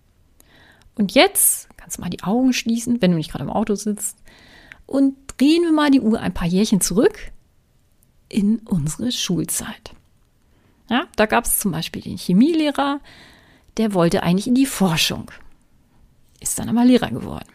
Und 1.02 1.16
jetzt 1.16 1.68
kannst 1.78 1.98
du 1.98 2.02
mal 2.02 2.12
die 2.12 2.22
Augen 2.22 2.54
schließen, 2.54 3.02
wenn 3.02 3.10
du 3.10 3.18
nicht 3.18 3.32
gerade 3.32 3.44
im 3.44 3.50
Auto 3.50 3.74
sitzt. 3.74 4.20
Und 4.86 5.16
drehen 5.36 5.64
wir 5.64 5.72
mal 5.72 5.90
die 5.90 6.00
Uhr 6.00 6.20
ein 6.20 6.32
paar 6.32 6.48
Jährchen 6.48 6.80
zurück 6.80 7.32
in 8.30 8.60
unsere 8.60 9.12
Schulzeit. 9.12 9.96
Ja, 10.92 11.08
da 11.16 11.26
gab 11.26 11.46
es 11.46 11.58
zum 11.58 11.72
Beispiel 11.72 12.04
den 12.04 12.20
Chemielehrer, 12.20 13.00
der 13.78 13.96
wollte 13.96 14.22
eigentlich 14.22 14.46
in 14.46 14.54
die 14.54 14.68
Forschung, 14.68 15.32
ist 16.40 16.60
dann 16.60 16.70
aber 16.70 16.86
Lehrer 16.86 17.10
geworden. 17.10 17.50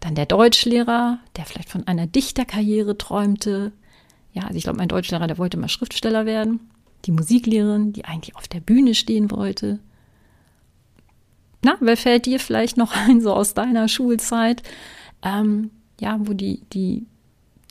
Dann 0.00 0.16
der 0.16 0.26
Deutschlehrer, 0.26 1.20
der 1.36 1.44
vielleicht 1.44 1.68
von 1.68 1.86
einer 1.86 2.08
Dichterkarriere 2.08 2.98
träumte. 2.98 3.70
Ja, 4.32 4.42
also 4.42 4.56
ich 4.56 4.64
glaube, 4.64 4.78
mein 4.78 4.88
Deutschlehrer, 4.88 5.28
der 5.28 5.38
wollte 5.38 5.56
mal 5.56 5.68
Schriftsteller 5.68 6.26
werden. 6.26 6.58
Die 7.04 7.12
Musiklehrerin, 7.12 7.92
die 7.92 8.06
eigentlich 8.06 8.34
auf 8.34 8.48
der 8.48 8.58
Bühne 8.58 8.96
stehen 8.96 9.30
wollte. 9.30 9.78
Na, 11.64 11.76
wer 11.80 11.96
fällt 11.96 12.26
dir 12.26 12.40
vielleicht 12.40 12.76
noch 12.76 12.94
ein, 12.94 13.20
so 13.20 13.32
aus 13.32 13.54
deiner 13.54 13.88
Schulzeit? 13.88 14.62
Ähm, 15.22 15.70
ja, 16.00 16.18
wo 16.20 16.32
die, 16.32 16.62
die, 16.72 17.06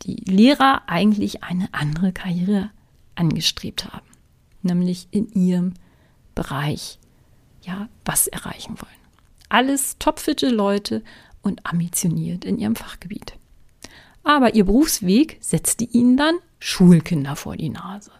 die 0.04 0.16
Lehrer 0.26 0.84
eigentlich 0.88 1.44
eine 1.44 1.68
andere 1.74 2.14
Karriere 2.14 2.72
angestrebt 3.16 3.92
haben. 3.92 4.06
Nämlich 4.62 5.08
in 5.12 5.28
ihrem 5.34 5.74
Bereich, 6.34 7.00
ja, 7.64 7.90
was 8.06 8.28
erreichen 8.28 8.76
wollen. 8.80 8.92
Alles 9.50 9.98
topfitte 10.00 10.50
Leute 10.50 11.04
und 11.42 11.66
ambitioniert 11.66 12.46
in 12.46 12.58
ihrem 12.58 12.76
Fachgebiet. 12.76 13.34
Aber 14.24 14.56
ihr 14.56 14.66
Berufsweg 14.66 15.38
setzte 15.42 15.84
ihnen 15.84 16.16
dann 16.16 16.36
Schulkinder 16.60 17.36
vor 17.36 17.58
die 17.58 17.70
Nase. 17.70 18.12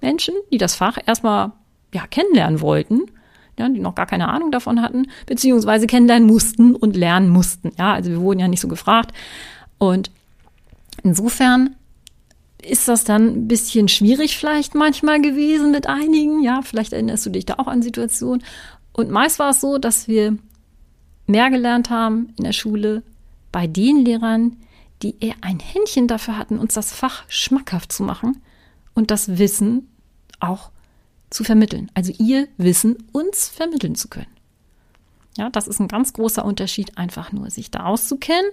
Menschen, 0.00 0.34
die 0.52 0.58
das 0.58 0.74
Fach 0.74 0.98
erstmal 1.06 1.52
ja, 1.94 2.06
kennenlernen 2.06 2.60
wollten 2.60 3.02
ja, 3.58 3.68
die 3.68 3.80
noch 3.80 3.94
gar 3.94 4.06
keine 4.06 4.28
Ahnung 4.28 4.50
davon 4.50 4.82
hatten, 4.82 5.06
beziehungsweise 5.26 5.86
kennenlernen 5.86 6.26
mussten 6.26 6.74
und 6.74 6.96
lernen 6.96 7.28
mussten. 7.28 7.72
Ja, 7.78 7.94
also 7.94 8.10
wir 8.10 8.20
wurden 8.20 8.40
ja 8.40 8.48
nicht 8.48 8.60
so 8.60 8.68
gefragt. 8.68 9.12
Und 9.78 10.10
insofern 11.02 11.76
ist 12.62 12.88
das 12.88 13.04
dann 13.04 13.28
ein 13.28 13.48
bisschen 13.48 13.88
schwierig 13.88 14.36
vielleicht 14.36 14.74
manchmal 14.74 15.20
gewesen 15.20 15.70
mit 15.70 15.86
einigen. 15.86 16.42
Ja, 16.42 16.62
vielleicht 16.62 16.92
erinnerst 16.92 17.26
du 17.26 17.30
dich 17.30 17.46
da 17.46 17.54
auch 17.54 17.68
an 17.68 17.82
Situationen. 17.82 18.42
Und 18.92 19.10
meist 19.10 19.38
war 19.38 19.50
es 19.50 19.60
so, 19.60 19.78
dass 19.78 20.08
wir 20.08 20.36
mehr 21.26 21.50
gelernt 21.50 21.90
haben 21.90 22.32
in 22.36 22.44
der 22.44 22.52
Schule 22.52 23.02
bei 23.52 23.66
den 23.66 24.04
Lehrern, 24.04 24.56
die 25.02 25.14
eher 25.20 25.36
ein 25.40 25.60
Händchen 25.60 26.08
dafür 26.08 26.36
hatten, 26.36 26.58
uns 26.58 26.74
das 26.74 26.92
Fach 26.92 27.24
schmackhaft 27.28 27.92
zu 27.92 28.02
machen 28.02 28.42
und 28.94 29.10
das 29.12 29.38
Wissen 29.38 29.88
auch 30.40 30.70
zu 31.30 31.44
vermitteln. 31.44 31.90
Also 31.94 32.12
ihr 32.18 32.48
Wissen 32.56 32.96
uns 33.12 33.48
vermitteln 33.48 33.94
zu 33.94 34.08
können. 34.08 34.26
Ja, 35.36 35.50
das 35.50 35.68
ist 35.68 35.78
ein 35.78 35.88
ganz 35.88 36.12
großer 36.12 36.44
Unterschied, 36.44 36.98
einfach 36.98 37.32
nur 37.32 37.50
sich 37.50 37.70
da 37.70 37.84
auszukennen 37.84 38.50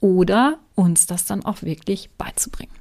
oder 0.00 0.58
uns 0.74 1.06
das 1.06 1.26
dann 1.26 1.44
auch 1.44 1.62
wirklich 1.62 2.10
beizubringen. 2.10 2.72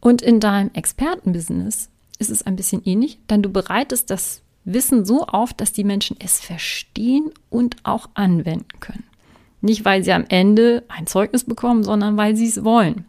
Und 0.00 0.22
in 0.22 0.40
deinem 0.40 0.70
Expertenbusiness 0.72 1.88
ist 2.18 2.30
es 2.30 2.44
ein 2.44 2.56
bisschen 2.56 2.82
ähnlich, 2.84 3.18
denn 3.28 3.42
du 3.42 3.50
bereitest 3.50 4.10
das 4.10 4.42
Wissen 4.64 5.04
so 5.04 5.26
auf, 5.26 5.52
dass 5.52 5.72
die 5.72 5.84
Menschen 5.84 6.16
es 6.20 6.40
verstehen 6.40 7.30
und 7.50 7.76
auch 7.84 8.08
anwenden 8.14 8.80
können. 8.80 9.04
Nicht, 9.60 9.84
weil 9.84 10.02
sie 10.04 10.12
am 10.12 10.24
Ende 10.28 10.84
ein 10.88 11.06
Zeugnis 11.06 11.44
bekommen, 11.44 11.84
sondern 11.84 12.16
weil 12.16 12.36
sie 12.36 12.48
es 12.48 12.64
wollen. 12.64 13.04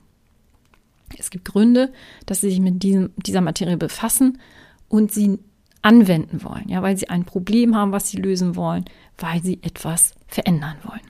Es 1.19 1.29
gibt 1.29 1.45
Gründe, 1.45 1.91
dass 2.25 2.41
sie 2.41 2.49
sich 2.49 2.59
mit 2.59 2.83
diesem, 2.83 3.11
dieser 3.17 3.41
Materie 3.41 3.77
befassen 3.77 4.39
und 4.89 5.11
sie 5.11 5.39
anwenden 5.81 6.43
wollen, 6.43 6.67
ja, 6.69 6.81
weil 6.81 6.97
sie 6.97 7.09
ein 7.09 7.25
Problem 7.25 7.75
haben, 7.75 7.91
was 7.91 8.09
sie 8.09 8.17
lösen 8.17 8.55
wollen, 8.55 8.85
weil 9.17 9.43
sie 9.43 9.59
etwas 9.61 10.13
verändern 10.27 10.77
wollen. 10.83 11.01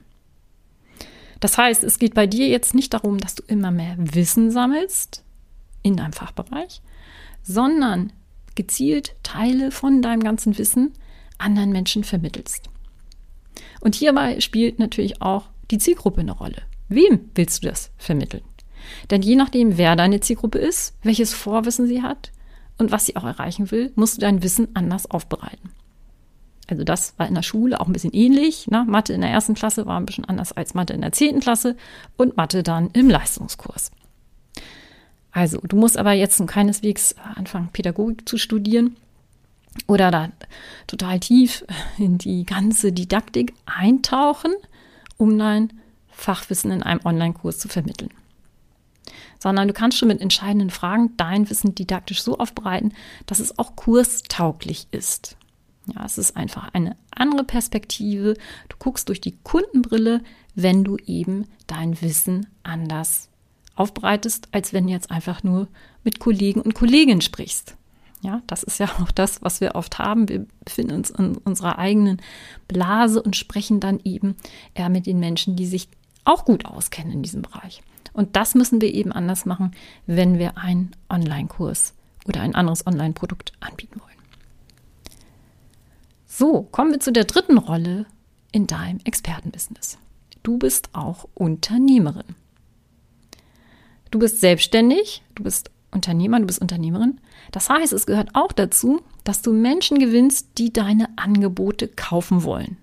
Das 1.40 1.58
heißt, 1.58 1.84
es 1.84 1.98
geht 1.98 2.14
bei 2.14 2.26
dir 2.26 2.48
jetzt 2.48 2.74
nicht 2.74 2.94
darum, 2.94 3.18
dass 3.18 3.34
du 3.34 3.42
immer 3.46 3.70
mehr 3.70 3.96
Wissen 3.98 4.50
sammelst 4.50 5.22
in 5.82 5.96
deinem 5.96 6.12
Fachbereich, 6.12 6.82
sondern 7.42 8.12
gezielt 8.54 9.14
Teile 9.22 9.70
von 9.70 10.02
deinem 10.02 10.22
ganzen 10.22 10.58
Wissen 10.58 10.92
anderen 11.38 11.70
Menschen 11.70 12.04
vermittelst. 12.04 12.70
Und 13.80 13.94
hierbei 13.94 14.40
spielt 14.40 14.78
natürlich 14.78 15.20
auch 15.20 15.50
die 15.70 15.78
Zielgruppe 15.78 16.20
eine 16.20 16.32
Rolle. 16.32 16.62
Wem 16.88 17.30
willst 17.34 17.62
du 17.62 17.68
das 17.68 17.90
vermitteln? 17.98 18.44
Denn 19.10 19.22
je 19.22 19.36
nachdem, 19.36 19.78
wer 19.78 19.96
deine 19.96 20.20
Zielgruppe 20.20 20.58
ist, 20.58 20.94
welches 21.02 21.32
Vorwissen 21.34 21.86
sie 21.86 22.02
hat 22.02 22.32
und 22.78 22.90
was 22.90 23.06
sie 23.06 23.16
auch 23.16 23.24
erreichen 23.24 23.70
will, 23.70 23.92
musst 23.94 24.16
du 24.16 24.20
dein 24.20 24.42
Wissen 24.42 24.68
anders 24.74 25.10
aufbereiten. 25.10 25.70
Also 26.68 26.82
das 26.82 27.14
war 27.18 27.28
in 27.28 27.34
der 27.34 27.42
Schule 27.42 27.80
auch 27.80 27.86
ein 27.86 27.92
bisschen 27.92 28.14
ähnlich. 28.14 28.68
Ne? 28.68 28.84
Mathe 28.88 29.12
in 29.12 29.20
der 29.20 29.30
ersten 29.30 29.54
Klasse 29.54 29.86
war 29.86 29.98
ein 29.98 30.06
bisschen 30.06 30.24
anders 30.24 30.52
als 30.52 30.74
Mathe 30.74 30.94
in 30.94 31.02
der 31.02 31.12
zehnten 31.12 31.40
Klasse 31.40 31.76
und 32.16 32.36
Mathe 32.36 32.62
dann 32.62 32.90
im 32.92 33.10
Leistungskurs. 33.10 33.90
Also 35.30 35.58
du 35.58 35.76
musst 35.76 35.98
aber 35.98 36.12
jetzt 36.12 36.44
keineswegs 36.46 37.16
anfangen, 37.34 37.68
Pädagogik 37.72 38.28
zu 38.28 38.38
studieren 38.38 38.96
oder 39.88 40.10
da 40.10 40.30
total 40.86 41.20
tief 41.20 41.64
in 41.98 42.18
die 42.18 42.46
ganze 42.46 42.92
Didaktik 42.92 43.52
eintauchen, 43.66 44.52
um 45.16 45.36
dein 45.36 45.72
Fachwissen 46.08 46.70
in 46.70 46.82
einem 46.82 47.00
Online-Kurs 47.04 47.58
zu 47.58 47.68
vermitteln 47.68 48.10
sondern 49.38 49.68
du 49.68 49.74
kannst 49.74 49.98
schon 49.98 50.08
mit 50.08 50.20
entscheidenden 50.20 50.70
Fragen 50.70 51.16
dein 51.16 51.48
Wissen 51.50 51.74
didaktisch 51.74 52.22
so 52.22 52.38
aufbereiten, 52.38 52.92
dass 53.26 53.40
es 53.40 53.58
auch 53.58 53.76
kurstauglich 53.76 54.88
ist. 54.90 55.36
Ja, 55.86 56.04
es 56.04 56.18
ist 56.18 56.36
einfach 56.36 56.72
eine 56.72 56.96
andere 57.10 57.44
Perspektive. 57.44 58.34
Du 58.68 58.76
guckst 58.78 59.08
durch 59.08 59.20
die 59.20 59.36
Kundenbrille, 59.42 60.22
wenn 60.54 60.84
du 60.84 60.96
eben 61.04 61.46
dein 61.66 62.00
Wissen 62.00 62.46
anders 62.62 63.28
aufbereitest, 63.76 64.48
als 64.52 64.72
wenn 64.72 64.86
du 64.86 64.92
jetzt 64.92 65.10
einfach 65.10 65.42
nur 65.42 65.68
mit 66.04 66.20
Kollegen 66.20 66.60
und 66.60 66.74
Kolleginnen 66.74 67.20
sprichst. 67.20 67.76
Ja, 68.22 68.40
das 68.46 68.62
ist 68.62 68.78
ja 68.78 68.86
auch 69.02 69.10
das, 69.10 69.42
was 69.42 69.60
wir 69.60 69.74
oft 69.74 69.98
haben. 69.98 70.28
Wir 70.28 70.46
befinden 70.64 70.94
uns 70.94 71.10
in 71.10 71.36
unserer 71.36 71.78
eigenen 71.78 72.22
Blase 72.68 73.22
und 73.22 73.36
sprechen 73.36 73.80
dann 73.80 74.00
eben 74.02 74.36
eher 74.72 74.88
mit 74.88 75.06
den 75.06 75.18
Menschen, 75.18 75.56
die 75.56 75.66
sich 75.66 75.88
auch 76.24 76.46
gut 76.46 76.64
auskennen 76.64 77.12
in 77.12 77.22
diesem 77.22 77.42
Bereich. 77.42 77.82
Und 78.14 78.36
das 78.36 78.54
müssen 78.54 78.80
wir 78.80 78.94
eben 78.94 79.12
anders 79.12 79.44
machen, 79.44 79.72
wenn 80.06 80.38
wir 80.38 80.56
einen 80.56 80.92
Online-Kurs 81.10 81.92
oder 82.26 82.40
ein 82.40 82.54
anderes 82.54 82.86
Online-Produkt 82.86 83.52
anbieten 83.60 84.00
wollen. 84.00 84.14
So, 86.26 86.62
kommen 86.62 86.92
wir 86.92 87.00
zu 87.00 87.12
der 87.12 87.24
dritten 87.24 87.58
Rolle 87.58 88.06
in 88.50 88.66
deinem 88.66 89.00
Expertenbusiness. 89.04 89.98
Du 90.42 90.58
bist 90.58 90.90
auch 90.94 91.28
Unternehmerin. 91.34 92.34
Du 94.10 94.18
bist 94.18 94.40
selbstständig, 94.40 95.22
du 95.34 95.42
bist 95.42 95.70
Unternehmer, 95.90 96.38
du 96.38 96.46
bist 96.46 96.60
Unternehmerin. 96.60 97.20
Das 97.50 97.68
heißt, 97.68 97.92
es 97.92 98.06
gehört 98.06 98.30
auch 98.34 98.52
dazu, 98.52 99.00
dass 99.24 99.42
du 99.42 99.52
Menschen 99.52 99.98
gewinnst, 99.98 100.58
die 100.58 100.72
deine 100.72 101.08
Angebote 101.16 101.88
kaufen 101.88 102.44
wollen. 102.44 102.76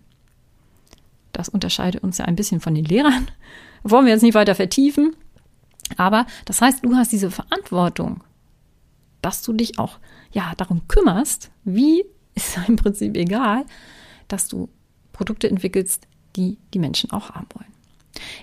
Das 1.34 1.50
unterscheidet 1.50 2.04
uns 2.04 2.18
ja 2.18 2.26
ein 2.26 2.36
bisschen 2.36 2.60
von 2.60 2.76
den 2.76 2.86
Lehrern. 2.86 3.30
Wollen 3.84 4.06
wir 4.06 4.14
jetzt 4.14 4.24
nicht 4.24 4.36
weiter 4.36 4.56
vertiefen. 4.56 5.16
Aber 5.98 6.26
das 6.46 6.62
heißt, 6.62 6.84
du 6.84 6.96
hast 6.96 7.12
diese 7.12 7.32
Verantwortung, 7.32 8.24
dass 9.22 9.42
du 9.42 9.54
dich 9.54 9.80
auch 9.80 10.00
ja 10.32 10.54
darum 10.58 10.88
kümmerst, 10.88 11.52
wie 11.64 12.06
ist 12.36 12.58
im 12.68 12.76
Prinzip 12.76 13.18
egal, 13.18 13.66
dass 14.28 14.48
du 14.48 14.70
Produkte 15.12 15.50
entwickelst, 15.50 16.08
die 16.36 16.58
die 16.74 16.80
Menschen 16.80 17.12
auch 17.12 17.32
haben 17.32 17.48
wollen. 17.54 17.72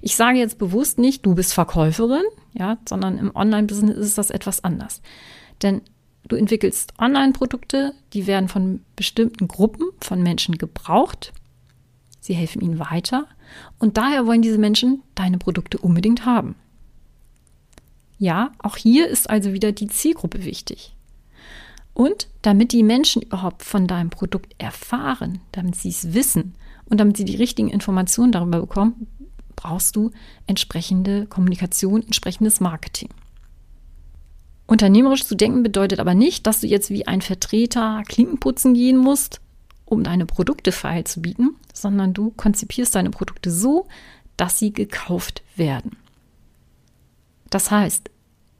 Ich 0.03 0.17
sage 0.17 0.39
jetzt 0.39 0.59
bewusst 0.59 0.99
nicht, 0.99 1.25
du 1.27 1.35
bist 1.35 1.55
Verkäuferin, 1.55 2.23
ja, 2.53 2.79
sondern 2.89 3.19
im 3.19 3.35
Online-Business 3.35 3.97
ist 3.97 4.19
das 4.19 4.31
etwas 4.31 4.65
anders. 4.65 5.03
Denn 5.63 5.83
du 6.27 6.37
entwickelst 6.37 6.95
Online-Produkte, 6.99 7.95
die 8.13 8.27
werden 8.27 8.49
von 8.49 8.83
bestimmten 8.97 9.49
Gruppen 9.49 9.87
von 10.01 10.23
Menschen 10.23 10.59
gebraucht. 10.59 11.33
Sie 12.21 12.35
helfen 12.35 12.61
ihnen 12.61 12.79
weiter 12.79 13.27
und 13.79 13.97
daher 13.97 14.27
wollen 14.27 14.43
diese 14.43 14.59
Menschen 14.59 15.03
deine 15.15 15.39
Produkte 15.39 15.79
unbedingt 15.79 16.27
haben. 16.27 16.55
Ja, 18.19 18.53
auch 18.59 18.77
hier 18.77 19.09
ist 19.09 19.31
also 19.31 19.53
wieder 19.53 19.73
die 19.73 19.87
Zielgruppe 19.87 20.45
wichtig. 20.45 20.95
Und 21.95 22.29
damit 22.43 22.73
die 22.73 22.83
Menschen 22.83 23.23
überhaupt 23.23 23.63
von 23.63 23.87
deinem 23.87 24.11
Produkt 24.11 24.55
erfahren, 24.59 25.41
damit 25.53 25.77
sie 25.77 25.89
es 25.89 26.15
wissen 26.15 26.55
und 26.87 26.99
damit 26.99 27.17
sie 27.17 27.25
die 27.25 27.37
richtigen 27.37 27.71
Informationen 27.71 28.33
darüber 28.33 28.61
bekommen, 28.61 29.07
brauchst 29.57 29.97
du 29.97 30.13
entsprechende 30.47 31.27
Kommunikation, 31.27 32.03
entsprechendes 32.03 32.61
Marketing. 32.61 33.09
Unternehmerisch 34.67 35.25
zu 35.25 35.35
denken 35.35 35.63
bedeutet 35.63 35.99
aber 35.99 36.15
nicht, 36.15 36.47
dass 36.47 36.61
du 36.61 36.67
jetzt 36.67 36.91
wie 36.91 37.07
ein 37.07 37.23
Vertreter 37.23 38.03
Klinkenputzen 38.07 38.75
gehen 38.75 38.99
musst, 38.99 39.41
um 39.85 40.05
deine 40.05 40.27
Produkte 40.27 40.73
frei 40.73 41.03
zu 41.03 41.23
bieten, 41.23 41.57
sondern 41.73 42.13
du 42.13 42.31
konzipierst 42.31 42.95
deine 42.95 43.11
Produkte 43.11 43.51
so, 43.51 43.87
dass 44.37 44.59
sie 44.59 44.73
gekauft 44.73 45.43
werden. 45.57 45.97
Das 47.51 47.71
heißt, 47.71 48.11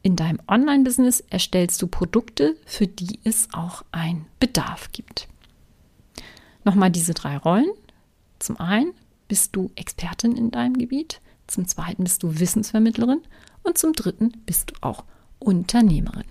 in 0.03 0.17
deinem 0.17 0.41
Online-Business 0.49 1.21
erstellst 1.29 1.83
du 1.83 1.87
Produkte, 1.87 2.57
für 2.65 2.87
die 2.87 3.21
es 3.25 3.49
auch 3.53 3.85
einen 3.93 4.27
Bedarf 4.41 4.91
gibt. 4.93 5.29
Nochmal 6.65 6.91
diese 6.91 7.15
drei 7.15 7.37
Rollen. 7.37 7.71
Zum 8.39 8.59
einen 8.59 8.93
bist 9.27 9.57
du 9.57 9.71
Expertin 9.75 10.37
in 10.37 10.51
deinem 10.51 10.75
Gebiet, 10.75 11.21
zum 11.47 11.67
zweiten 11.67 12.05
bist 12.05 12.23
du 12.23 12.39
Wissensvermittlerin 12.39 13.21
und 13.63 13.79
zum 13.79 13.93
dritten 13.93 14.33
bist 14.47 14.71
du 14.71 14.75
auch 14.81 15.05
Unternehmerin. 15.39 16.25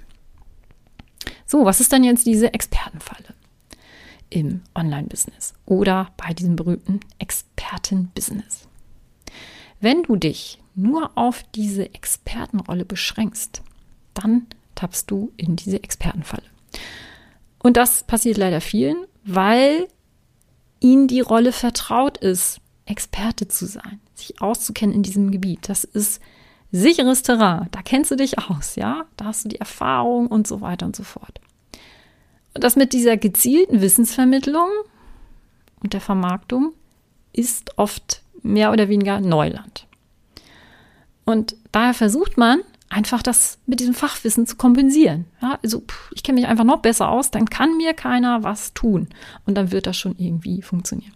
So, 1.45 1.65
was 1.65 1.79
ist 1.79 1.91
denn 1.91 2.03
jetzt 2.03 2.25
diese 2.25 2.53
Expertenfalle 2.53 3.33
im 4.29 4.61
Online-Business 4.75 5.53
oder 5.65 6.11
bei 6.17 6.33
diesem 6.33 6.55
berühmten 6.55 6.99
Experten-Business? 7.19 8.67
Wenn 9.79 10.03
du 10.03 10.15
dich 10.15 10.59
nur 10.77 11.12
auf 11.15 11.43
diese 11.55 11.93
Expertenrolle 11.93 12.86
beschränkst, 12.86 13.62
dann 14.13 14.48
tappst 14.75 15.10
du 15.12 15.31
in 15.36 15.55
diese 15.55 15.84
Expertenfalle. 15.84 16.43
Und 17.60 17.77
das 17.77 18.03
passiert 18.03 18.38
leider 18.38 18.62
vielen, 18.62 19.05
weil 19.25 19.88
ihnen 20.79 21.07
die 21.07 21.22
Rolle 21.22 21.51
vertraut 21.51 22.17
ist. 22.17 22.62
Experte 22.86 23.50
zu 23.50 23.65
sein, 23.65 24.00
sich 24.15 24.41
auszukennen 24.41 24.96
in 24.96 25.03
diesem 25.03 25.31
Gebiet. 25.31 25.67
Das 25.67 25.84
ist 25.84 26.22
sicheres 26.72 27.22
Terrain. 27.24 27.67
Da 27.72 27.81
kennst 27.81 28.12
du 28.12 28.15
dich 28.15 28.39
aus, 28.39 28.75
ja? 28.75 29.05
Da 29.17 29.25
hast 29.25 29.43
du 29.43 29.50
die 29.50 29.60
Erfahrung 29.60 30.27
und 30.27 30.48
so 30.48 30.62
weiter 30.62 30.86
und 30.86 30.96
so 30.96 31.03
fort. 31.03 31.41
Und 32.53 32.63
das 32.63 32.75
mit 32.75 32.93
dieser 32.93 33.17
gezielten 33.17 33.81
Wissensvermittlung 33.81 34.69
und 35.81 35.93
der 35.93 36.01
Vermarktung 36.01 36.74
ist 37.34 37.77
oft 37.77 38.22
mehr 38.41 38.72
oder 38.72 38.89
weniger 38.89 39.19
Neuland. 39.19 39.87
Und 41.27 41.57
daher 41.74 41.93
versucht 41.93 42.38
man 42.38 42.62
einfach 42.88 43.22
das 43.22 43.60
mit 43.65 43.81
diesem 43.81 43.93
Fachwissen 43.93 44.48
zu 44.48 44.55
kompensieren. 44.55 45.25
Ja, 45.41 45.60
also 45.62 45.84
ich 46.15 46.24
kenne 46.24 46.39
mich 46.39 46.50
einfach 46.50 46.63
noch 46.63 46.81
besser 46.81 47.10
aus, 47.10 47.31
dann 47.31 47.50
kann 47.50 47.75
mir 47.75 47.93
keiner 47.93 48.43
was 48.43 48.74
tun 48.74 49.10
und 49.46 49.55
dann 49.55 49.74
wird 49.74 49.88
das 49.88 49.98
schon 49.98 50.15
irgendwie 50.17 50.62
funktionieren. 50.62 51.12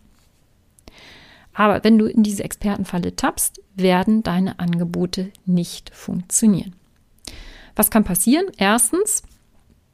Aber 1.54 1.82
wenn 1.86 1.98
du 1.98 2.08
in 2.08 2.24
diese 2.24 2.44
Expertenfalle 2.44 3.16
tappst, 3.16 3.62
werden 3.76 4.22
deine 4.22 4.60
Angebote 4.60 5.32
nicht 5.46 5.96
funktionieren. 5.96 6.76
Was 7.78 7.90
kann 7.90 8.04
passieren? 8.04 8.48
Erstens, 8.58 9.24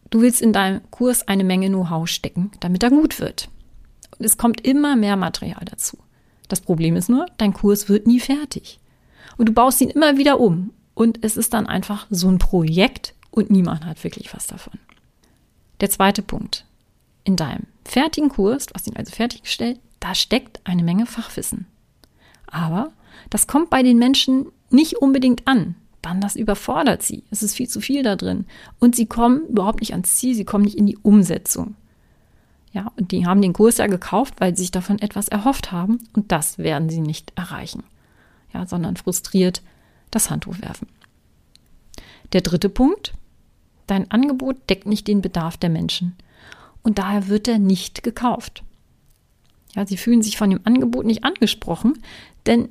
du 0.10 0.22
willst 0.22 0.42
in 0.42 0.52
deinem 0.52 0.82
Kurs 0.90 1.28
eine 1.28 1.44
Menge 1.44 1.68
Know-how 1.68 2.08
stecken, 2.08 2.50
damit 2.60 2.82
er 2.82 2.90
gut 2.90 3.20
wird. 3.20 3.50
Und 4.18 4.26
es 4.26 4.36
kommt 4.36 4.66
immer 4.66 4.96
mehr 4.96 5.16
Material 5.16 5.64
dazu. 5.66 6.00
Das 6.48 6.62
Problem 6.62 6.96
ist 6.96 7.08
nur, 7.08 7.28
dein 7.38 7.54
Kurs 7.54 7.88
wird 7.88 8.08
nie 8.08 8.20
fertig. 8.20 8.80
Und 9.38 9.50
du 9.50 9.54
baust 9.54 9.82
ihn 9.82 9.90
immer 9.90 10.18
wieder 10.18 10.40
um. 10.40 10.72
Und 10.94 11.24
es 11.24 11.38
ist 11.38 11.54
dann 11.54 11.68
einfach 11.68 12.08
so 12.10 12.28
ein 12.28 12.40
Projekt 12.40 13.14
und 13.30 13.52
niemand 13.52 13.86
hat 13.86 14.04
wirklich 14.04 14.34
was 14.34 14.48
davon. 14.48 14.74
Der 15.80 15.90
zweite 15.90 16.24
Punkt. 16.24 16.66
In 17.24 17.36
deinem 17.36 17.68
fertigen 17.86 18.30
Kurs, 18.30 18.66
du 18.66 18.74
hast 18.74 18.88
ihn 18.88 18.96
also 18.96 19.12
fertiggestellt, 19.12 19.80
da 20.00 20.16
steckt 20.16 20.62
eine 20.64 20.84
Menge 20.84 21.06
Fachwissen. 21.06 21.68
Aber 22.48 22.92
das 23.30 23.48
kommt 23.48 23.70
bei 23.70 23.84
den 23.84 24.00
Menschen 24.00 24.48
nicht 24.70 24.98
unbedingt 24.98 25.48
an. 25.48 25.76
Dann 26.02 26.22
das 26.22 26.36
überfordert 26.36 27.04
sie. 27.04 27.24
Es 27.32 27.44
ist 27.44 27.56
viel 27.56 27.68
zu 27.68 27.82
viel 27.82 28.02
da 28.02 28.16
drin. 28.16 28.46
Und 28.80 28.96
sie 28.96 29.06
kommen 29.06 29.46
überhaupt 29.48 29.82
nicht 29.82 29.92
ans 29.92 30.16
Ziel, 30.16 30.36
sie 30.36 30.46
kommen 30.46 30.64
nicht 30.64 30.78
in 30.78 30.88
die 30.88 30.98
Umsetzung. 30.98 31.76
Ja, 32.72 32.92
und 32.98 33.12
die 33.12 33.26
haben 33.26 33.42
den 33.42 33.54
Kurs 33.54 33.78
ja 33.78 33.88
gekauft, 33.88 34.36
weil 34.40 34.56
sie 34.56 34.64
sich 34.64 34.72
davon 34.72 35.00
etwas 35.00 35.28
erhofft 35.28 35.72
haben. 35.72 36.00
Und 36.14 36.32
das 36.32 36.58
werden 36.58 36.90
sie 36.90 37.02
nicht 37.02 37.34
erreichen. 37.36 37.84
Ja, 38.54 38.66
sondern 38.66 38.98
frustriert 38.98 39.62
das 40.12 40.30
Handtuch 40.30 40.62
werfen. 40.62 40.88
Der 42.34 42.42
dritte 42.42 42.70
Punkt. 42.70 43.14
Dein 43.88 44.12
Angebot 44.12 44.58
deckt 44.70 44.86
nicht 44.86 45.08
den 45.08 45.22
Bedarf 45.22 45.58
der 45.58 45.70
Menschen. 45.70 46.16
Und 46.84 46.98
daher 47.00 47.28
wird 47.28 47.48
er 47.48 47.60
nicht 47.60 48.04
gekauft. 48.04 48.64
Ja, 49.76 49.86
sie 49.86 49.98
fühlen 49.98 50.22
sich 50.22 50.38
von 50.38 50.50
dem 50.50 50.62
Angebot 50.64 51.06
nicht 51.06 51.24
angesprochen, 51.24 52.02
denn 52.46 52.70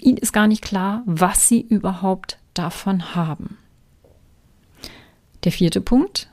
ihnen 0.00 0.18
ist 0.18 0.32
gar 0.32 0.46
nicht 0.46 0.62
klar, 0.62 1.02
was 1.06 1.48
sie 1.48 1.60
überhaupt 1.60 2.38
davon 2.54 3.14
haben. 3.14 3.58
Der 5.44 5.52
vierte 5.52 5.80
Punkt. 5.80 6.28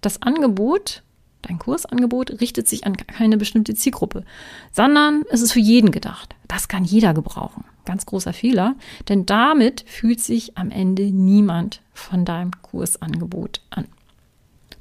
Das 0.00 0.20
Angebot, 0.20 1.02
dein 1.42 1.58
Kursangebot, 1.58 2.40
richtet 2.40 2.68
sich 2.68 2.86
an 2.86 2.96
keine 2.96 3.36
bestimmte 3.36 3.74
Zielgruppe, 3.74 4.24
sondern 4.72 5.24
es 5.30 5.40
ist 5.40 5.52
für 5.52 5.60
jeden 5.60 5.92
gedacht. 5.92 6.34
Das 6.48 6.68
kann 6.68 6.84
jeder 6.84 7.14
gebrauchen. 7.14 7.64
Ganz 7.84 8.06
großer 8.06 8.32
Fehler, 8.32 8.76
denn 9.08 9.26
damit 9.26 9.84
fühlt 9.86 10.20
sich 10.20 10.56
am 10.56 10.70
Ende 10.70 11.04
niemand 11.04 11.82
von 11.92 12.24
deinem 12.24 12.50
Kursangebot 12.62 13.60
an. 13.70 13.86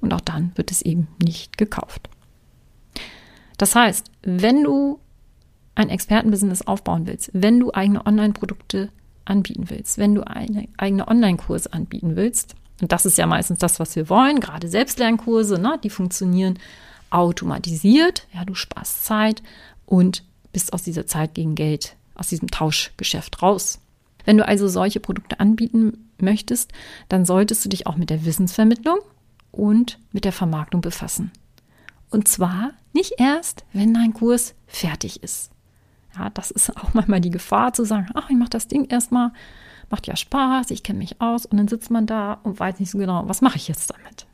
Und 0.02 0.14
auch 0.14 0.22
dann 0.22 0.52
wird 0.56 0.72
es 0.72 0.82
eben 0.82 1.08
nicht 1.22 1.58
gekauft. 1.58 2.10
Das 3.58 3.76
heißt, 3.76 4.10
wenn 4.24 4.64
du 4.64 5.00
ein 5.76 5.90
Expertenbusiness 5.90 6.64
aufbauen 6.64 7.08
willst, 7.08 7.32
wenn 7.34 7.60
du 7.60 7.74
eigene 7.74 8.06
Online-Produkte 8.06 8.90
anbieten 9.26 9.70
willst, 9.70 9.98
wenn 9.98 10.16
du 10.16 10.28
eine 10.28 10.68
eigene 10.78 11.08
Online-Kurse 11.08 11.72
anbieten 11.74 12.16
willst, 12.16 12.56
und 12.82 12.92
das 12.92 13.06
ist 13.06 13.18
ja 13.18 13.26
meistens 13.26 13.60
das, 13.60 13.80
was 13.80 13.96
wir 13.96 14.10
wollen, 14.10 14.40
gerade 14.40 14.68
Selbstlernkurse, 14.68 15.60
ne, 15.60 15.80
die 15.84 15.90
funktionieren 15.90 16.60
automatisiert, 17.10 18.28
ja, 18.34 18.44
du 18.44 18.56
sparst 18.56 19.06
Zeit 19.06 19.44
und 19.86 20.24
bist 20.52 20.74
aus 20.74 20.84
dieser 20.84 21.08
Zeit 21.08 21.34
gegen 21.34 21.56
Geld, 21.56 21.96
aus 22.16 22.28
diesem 22.28 22.50
Tauschgeschäft 22.50 23.42
raus. 23.42 23.80
Wenn 24.26 24.38
du 24.38 24.48
also 24.48 24.68
solche 24.68 25.00
Produkte 25.00 25.40
anbieten 25.40 26.10
möchtest, 26.20 26.72
dann 27.10 27.26
solltest 27.26 27.64
du 27.66 27.70
dich 27.70 27.88
auch 27.88 27.98
mit 27.98 28.10
der 28.10 28.26
Wissensvermittlung 28.26 29.00
und 29.52 30.00
mit 30.12 30.26
der 30.26 30.32
Vermarktung 30.32 30.82
befassen. 30.82 31.32
Und 32.10 32.28
zwar 32.28 32.72
nicht 32.94 33.14
erst, 33.18 33.66
wenn 33.74 33.94
dein 33.94 34.14
Kurs 34.14 34.54
fertig 34.68 35.24
ist. 35.24 35.52
Ja, 36.18 36.30
das 36.30 36.52
ist 36.52 36.76
auch 36.78 36.94
manchmal 36.94 37.22
die 37.22 37.32
Gefahr 37.32 37.74
zu 37.74 37.86
sagen, 37.86 38.08
ach, 38.14 38.30
ich 38.30 38.38
mache 38.38 38.50
das 38.50 38.68
Ding 38.68 38.86
erstmal, 38.86 39.32
macht 39.90 40.08
ja 40.08 40.16
Spaß, 40.16 40.72
ich 40.72 40.84
kenne 40.84 41.00
mich 41.00 41.22
aus 41.22 41.46
und 41.46 41.58
dann 41.58 41.68
sitzt 41.68 41.92
man 41.92 42.06
da 42.06 42.40
und 42.44 42.60
weiß 42.60 42.80
nicht 42.80 42.92
so 42.92 42.98
genau, 42.98 43.28
was 43.28 43.42
mache 43.42 43.58
ich 43.58 43.68
jetzt 43.68 43.90
damit. 43.90 44.26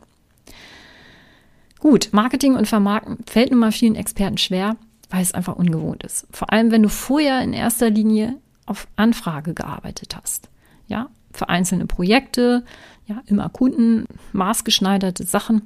Gut, 1.80 2.10
Marketing 2.12 2.56
und 2.56 2.68
Vermarkten 2.68 3.18
fällt 3.26 3.52
nun 3.52 3.62
mal 3.62 3.72
vielen 3.72 3.96
Experten 3.96 4.38
schwer, 4.38 4.76
weil 5.10 5.22
es 5.22 5.34
einfach 5.34 5.56
ungewohnt 5.56 6.04
ist. 6.04 6.28
Vor 6.32 6.52
allem, 6.52 6.72
wenn 6.72 6.84
du 6.84 6.90
vorher 6.90 7.42
in 7.42 7.54
erster 7.54 7.90
Linie 7.90 8.38
auf 8.66 8.88
Anfrage 8.96 9.54
gearbeitet 9.54 10.16
hast. 10.16 10.50
Ja, 10.88 11.10
für 11.34 11.50
einzelne 11.50 11.86
Projekte, 11.86 12.64
ja, 13.08 13.22
im 13.26 13.42
Kunden, 13.52 14.06
maßgeschneiderte 14.34 15.24
Sachen. 15.24 15.64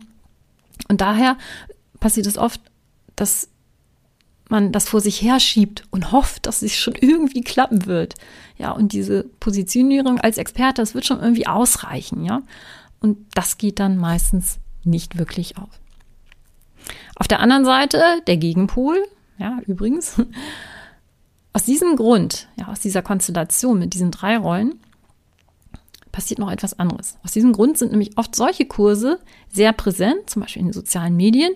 Und 0.87 1.01
daher 1.01 1.37
passiert 1.99 2.27
es 2.27 2.37
oft, 2.37 2.61
dass 3.15 3.49
man 4.49 4.71
das 4.71 4.87
vor 4.87 5.01
sich 5.01 5.21
herschiebt 5.21 5.83
und 5.89 6.11
hofft, 6.11 6.45
dass 6.45 6.61
es 6.61 6.75
schon 6.75 6.95
irgendwie 6.95 7.41
klappen 7.41 7.85
wird. 7.85 8.15
Ja, 8.57 8.71
und 8.71 8.93
diese 8.93 9.23
Positionierung 9.39 10.19
als 10.19 10.37
Experte, 10.37 10.81
das 10.81 10.93
wird 10.93 11.05
schon 11.05 11.21
irgendwie 11.21 11.47
ausreichen, 11.47 12.23
ja. 12.23 12.41
Und 12.99 13.17
das 13.33 13.57
geht 13.57 13.79
dann 13.79 13.97
meistens 13.97 14.59
nicht 14.83 15.17
wirklich 15.17 15.57
auf. 15.57 15.69
Auf 17.15 17.27
der 17.27 17.39
anderen 17.39 17.65
Seite 17.65 18.01
der 18.27 18.37
Gegenpol, 18.37 18.97
ja, 19.37 19.59
übrigens, 19.67 20.15
aus 21.53 21.65
diesem 21.65 21.95
Grund, 21.95 22.47
ja, 22.55 22.67
aus 22.67 22.79
dieser 22.79 23.01
Konstellation 23.01 23.79
mit 23.79 23.93
diesen 23.93 24.11
drei 24.11 24.37
Rollen, 24.37 24.79
passiert 26.11 26.39
noch 26.39 26.51
etwas 26.51 26.79
anderes. 26.79 27.17
Aus 27.23 27.31
diesem 27.31 27.53
Grund 27.53 27.77
sind 27.77 27.91
nämlich 27.91 28.17
oft 28.17 28.35
solche 28.35 28.65
Kurse 28.65 29.19
sehr 29.51 29.73
präsent, 29.73 30.29
zum 30.29 30.43
Beispiel 30.43 30.61
in 30.61 30.67
den 30.67 30.73
sozialen 30.73 31.17
Medien, 31.17 31.53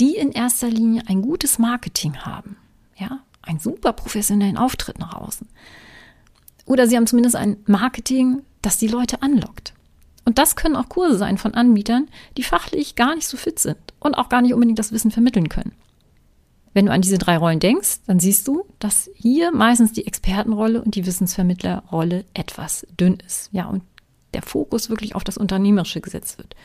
die 0.00 0.16
in 0.16 0.32
erster 0.32 0.68
Linie 0.68 1.02
ein 1.06 1.22
gutes 1.22 1.58
Marketing 1.58 2.16
haben. 2.18 2.56
Ja, 2.96 3.20
einen 3.42 3.58
super 3.58 3.92
professionellen 3.92 4.56
Auftritt 4.56 4.98
nach 4.98 5.14
außen. 5.14 5.46
Oder 6.64 6.86
sie 6.86 6.96
haben 6.96 7.06
zumindest 7.06 7.36
ein 7.36 7.58
Marketing, 7.66 8.42
das 8.62 8.78
die 8.78 8.88
Leute 8.88 9.22
anlockt. 9.22 9.74
Und 10.24 10.38
das 10.38 10.56
können 10.56 10.76
auch 10.76 10.88
Kurse 10.88 11.18
sein 11.18 11.36
von 11.36 11.54
Anbietern, 11.54 12.08
die 12.36 12.44
fachlich 12.44 12.94
gar 12.94 13.14
nicht 13.14 13.26
so 13.26 13.36
fit 13.36 13.58
sind 13.58 13.78
und 13.98 14.14
auch 14.14 14.28
gar 14.28 14.40
nicht 14.40 14.54
unbedingt 14.54 14.78
das 14.78 14.92
Wissen 14.92 15.10
vermitteln 15.10 15.48
können. 15.48 15.72
Wenn 16.74 16.86
du 16.86 16.92
an 16.92 17.02
diese 17.02 17.18
drei 17.18 17.36
Rollen 17.36 17.60
denkst, 17.60 18.00
dann 18.06 18.18
siehst 18.18 18.48
du, 18.48 18.64
dass 18.78 19.10
hier 19.14 19.52
meistens 19.52 19.92
die 19.92 20.06
Expertenrolle 20.06 20.82
und 20.82 20.94
die 20.94 21.04
Wissensvermittlerrolle 21.04 22.24
etwas 22.34 22.86
dünn 22.98 23.18
ist. 23.26 23.50
Ja, 23.52 23.66
und 23.66 23.82
der 24.32 24.42
Fokus 24.42 24.88
wirklich 24.88 25.14
auf 25.14 25.24
das 25.24 25.36
Unternehmerische 25.36 26.00
gesetzt 26.00 26.38
wird. 26.38 26.56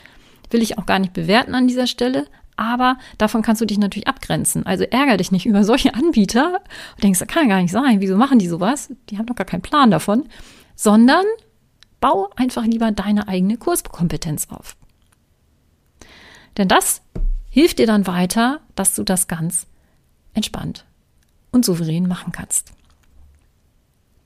Will 0.50 0.62
ich 0.62 0.78
auch 0.78 0.86
gar 0.86 0.98
nicht 0.98 1.12
bewerten 1.12 1.54
an 1.54 1.68
dieser 1.68 1.86
Stelle, 1.86 2.26
aber 2.56 2.96
davon 3.18 3.42
kannst 3.42 3.60
du 3.60 3.66
dich 3.66 3.78
natürlich 3.78 4.08
abgrenzen. 4.08 4.64
Also 4.66 4.84
ärger 4.84 5.18
dich 5.18 5.30
nicht 5.30 5.46
über 5.46 5.62
solche 5.62 5.94
Anbieter 5.94 6.60
und 6.94 7.04
denkst, 7.04 7.20
das 7.20 7.28
kann 7.28 7.48
gar 7.48 7.60
nicht 7.60 7.70
sein, 7.70 8.00
wieso 8.00 8.16
machen 8.16 8.38
die 8.38 8.48
sowas? 8.48 8.92
Die 9.10 9.18
haben 9.18 9.26
doch 9.26 9.36
gar 9.36 9.46
keinen 9.46 9.62
Plan 9.62 9.90
davon, 9.90 10.28
sondern 10.74 11.24
bau 12.00 12.30
einfach 12.34 12.64
lieber 12.64 12.90
deine 12.90 13.28
eigene 13.28 13.58
Kurskompetenz 13.58 14.48
auf. 14.50 14.76
Denn 16.56 16.68
das 16.68 17.02
hilft 17.50 17.78
dir 17.78 17.86
dann 17.86 18.06
weiter, 18.06 18.60
dass 18.74 18.94
du 18.94 19.04
das 19.04 19.28
ganz 19.28 19.66
entspannt 20.34 20.84
und 21.50 21.64
souverän 21.64 22.06
machen 22.06 22.32
kannst. 22.32 22.72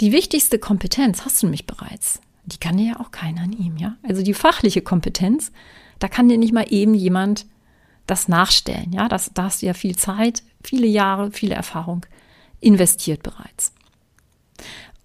Die 0.01 0.13
wichtigste 0.13 0.59
Kompetenz 0.59 1.25
hast 1.25 1.43
du 1.43 1.47
nämlich 1.47 1.67
bereits. 1.67 2.21
Die 2.45 2.59
kann 2.59 2.77
dir 2.77 2.87
ja 2.87 3.01
auch 3.01 3.13
keiner 3.13 3.47
nehmen, 3.47 3.77
ja? 3.77 3.97
Also 4.03 4.23
die 4.23 4.35
fachliche 4.35 4.83
Kompetenz, 4.83 5.53
da 6.01 6.09
kann 6.09 6.29
dir 6.29 6.39
nicht 6.39 6.53
mal 6.53 6.67
eben 6.71 6.95
jemand 6.95 7.47
das 8.07 8.27
nachstellen, 8.27 8.93
ja? 8.93 9.09
Das, 9.09 9.31
da 9.33 9.45
hast 9.45 9.63
du 9.63 9.67
ja 9.67 9.75
viel 9.75 9.97
Zeit, 9.97 10.43
viele 10.65 10.89
Jahre, 10.89 11.31
viele 11.31 11.55
Erfahrung 11.55 12.05
investiert 12.61 13.23
bereits. 13.23 13.73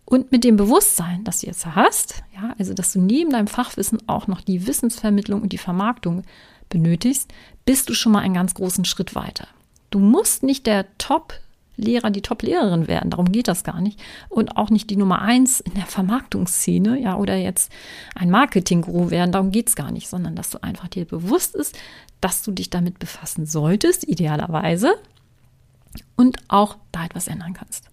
Und 0.09 0.31
mit 0.31 0.45
dem 0.45 0.55
Bewusstsein, 0.55 1.25
das 1.25 1.41
du 1.41 1.47
jetzt 1.47 1.65
hast, 1.65 2.23
ja, 2.33 2.55
also 2.57 2.73
dass 2.73 2.93
du 2.93 3.01
neben 3.01 3.29
deinem 3.31 3.47
Fachwissen 3.47 4.07
auch 4.07 4.27
noch 4.27 4.39
die 4.39 4.65
Wissensvermittlung 4.65 5.41
und 5.41 5.51
die 5.51 5.57
Vermarktung 5.57 6.23
benötigst, 6.69 7.31
bist 7.65 7.89
du 7.89 7.93
schon 7.93 8.13
mal 8.13 8.21
einen 8.21 8.33
ganz 8.33 8.53
großen 8.53 8.85
Schritt 8.85 9.15
weiter. 9.15 9.49
Du 9.89 9.99
musst 9.99 10.43
nicht 10.43 10.65
der 10.65 10.85
Top-Lehrer, 10.97 12.09
die 12.11 12.21
Top-Lehrerin 12.21 12.87
werden, 12.87 13.09
darum 13.09 13.31
geht 13.31 13.47
das 13.47 13.63
gar 13.63 13.81
nicht. 13.81 13.99
Und 14.29 14.57
auch 14.57 14.69
nicht 14.69 14.89
die 14.89 14.97
Nummer 14.97 15.21
eins 15.21 15.59
in 15.59 15.73
der 15.73 15.85
Vermarktungsszene, 15.85 16.99
ja, 16.99 17.15
oder 17.15 17.35
jetzt 17.35 17.71
ein 18.15 18.29
Marketing-Guru 18.29 19.09
werden, 19.09 19.31
darum 19.31 19.51
geht 19.51 19.69
es 19.69 19.75
gar 19.75 19.91
nicht, 19.91 20.09
sondern 20.09 20.35
dass 20.35 20.49
du 20.49 20.61
einfach 20.61 20.87
dir 20.87 21.05
bewusst 21.05 21.55
ist, 21.55 21.77
dass 22.21 22.41
du 22.41 22.51
dich 22.51 22.69
damit 22.69 22.99
befassen 22.99 23.45
solltest, 23.45 24.07
idealerweise, 24.07 24.95
und 26.15 26.37
auch 26.47 26.77
da 26.91 27.05
etwas 27.05 27.27
ändern 27.27 27.53
kannst. 27.53 27.89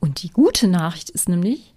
Und 0.00 0.22
die 0.22 0.30
gute 0.30 0.68
Nachricht 0.68 1.10
ist 1.10 1.28
nämlich, 1.28 1.74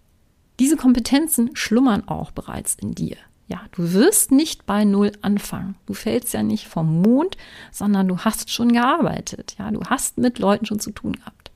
diese 0.60 0.76
Kompetenzen 0.76 1.52
schlummern 1.56 2.08
auch 2.08 2.32
bereits 2.32 2.76
in 2.76 2.94
dir. 2.94 3.18
Ja, 3.50 3.62
du 3.72 3.94
wirst 3.94 4.32
nicht 4.32 4.68
bei 4.68 4.86
Null 4.86 5.12
anfangen. 5.24 5.76
Du 5.88 5.96
fällst 5.96 6.34
ja 6.34 6.44
nicht 6.44 6.68
vom 6.68 7.02
Mond, 7.02 7.36
sondern 7.72 8.08
du 8.08 8.20
hast 8.20 8.52
schon 8.52 8.72
gearbeitet. 8.72 9.56
Ja, 9.58 9.72
du 9.72 9.82
hast 9.84 10.20
mit 10.20 10.38
Leuten 10.38 10.68
schon 10.68 10.80
zu 10.80 10.92
tun 10.92 11.14
gehabt. 11.14 11.50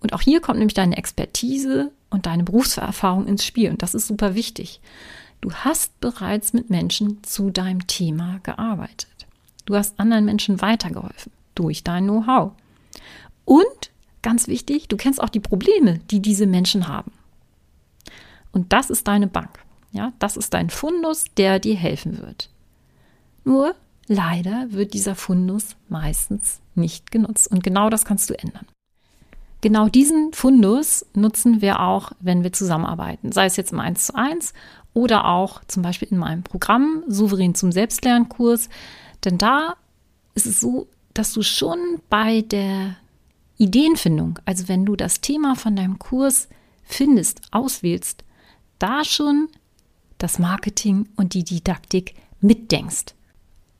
Und 0.00 0.12
auch 0.12 0.20
hier 0.20 0.40
kommt 0.40 0.58
nämlich 0.58 0.74
deine 0.74 0.96
Expertise 0.96 1.92
und 2.10 2.26
deine 2.26 2.42
Berufserfahrung 2.42 3.28
ins 3.28 3.44
Spiel. 3.44 3.70
Und 3.70 3.82
das 3.82 3.94
ist 3.94 4.08
super 4.08 4.34
wichtig. 4.34 4.80
Du 5.40 5.52
hast 5.52 5.98
bereits 6.00 6.52
mit 6.52 6.68
Menschen 6.68 7.22
zu 7.22 7.50
deinem 7.50 7.86
Thema 7.86 8.40
gearbeitet. 8.42 9.28
Du 9.66 9.76
hast 9.76 10.00
anderen 10.00 10.24
Menschen 10.24 10.60
weitergeholfen 10.60 11.30
durch 11.54 11.84
dein 11.84 12.04
Know-how. 12.04 12.52
Und 13.44 13.90
ganz 14.22 14.48
wichtig, 14.48 14.88
du 14.88 14.96
kennst 14.96 15.22
auch 15.22 15.28
die 15.28 15.38
Probleme, 15.38 16.00
die 16.10 16.20
diese 16.20 16.46
Menschen 16.46 16.88
haben. 16.88 17.12
Und 18.50 18.72
das 18.72 18.90
ist 18.90 19.06
deine 19.06 19.28
Bank. 19.28 19.60
Ja, 19.92 20.12
das 20.18 20.36
ist 20.36 20.54
dein 20.54 20.70
Fundus, 20.70 21.24
der 21.36 21.58
dir 21.58 21.76
helfen 21.76 22.18
wird. 22.18 22.50
Nur 23.44 23.74
leider 24.06 24.66
wird 24.70 24.94
dieser 24.94 25.14
Fundus 25.14 25.76
meistens 25.88 26.60
nicht 26.74 27.10
genutzt. 27.10 27.50
Und 27.50 27.62
genau 27.62 27.90
das 27.90 28.04
kannst 28.04 28.30
du 28.30 28.38
ändern. 28.38 28.66
Genau 29.62 29.88
diesen 29.88 30.32
Fundus 30.32 31.04
nutzen 31.14 31.60
wir 31.60 31.80
auch, 31.80 32.12
wenn 32.20 32.42
wir 32.42 32.52
zusammenarbeiten, 32.52 33.30
sei 33.32 33.44
es 33.44 33.56
jetzt 33.56 33.72
im 33.72 33.80
1 33.80 34.06
zu 34.06 34.14
1 34.14 34.54
oder 34.94 35.26
auch 35.26 35.62
zum 35.66 35.82
Beispiel 35.82 36.08
in 36.08 36.18
meinem 36.18 36.42
Programm 36.42 37.04
Souverän 37.06 37.54
zum 37.54 37.70
Selbstlernkurs. 37.70 38.70
Denn 39.24 39.36
da 39.36 39.76
ist 40.34 40.46
es 40.46 40.60
so, 40.60 40.88
dass 41.12 41.32
du 41.32 41.42
schon 41.42 42.00
bei 42.08 42.40
der 42.40 42.96
Ideenfindung, 43.58 44.38
also 44.46 44.68
wenn 44.68 44.86
du 44.86 44.96
das 44.96 45.20
Thema 45.20 45.54
von 45.54 45.76
deinem 45.76 45.98
Kurs 45.98 46.48
findest, 46.82 47.42
auswählst, 47.50 48.24
da 48.78 49.04
schon 49.04 49.48
das 50.22 50.38
Marketing 50.38 51.08
und 51.16 51.34
die 51.34 51.44
Didaktik 51.44 52.14
mitdenkst 52.40 53.14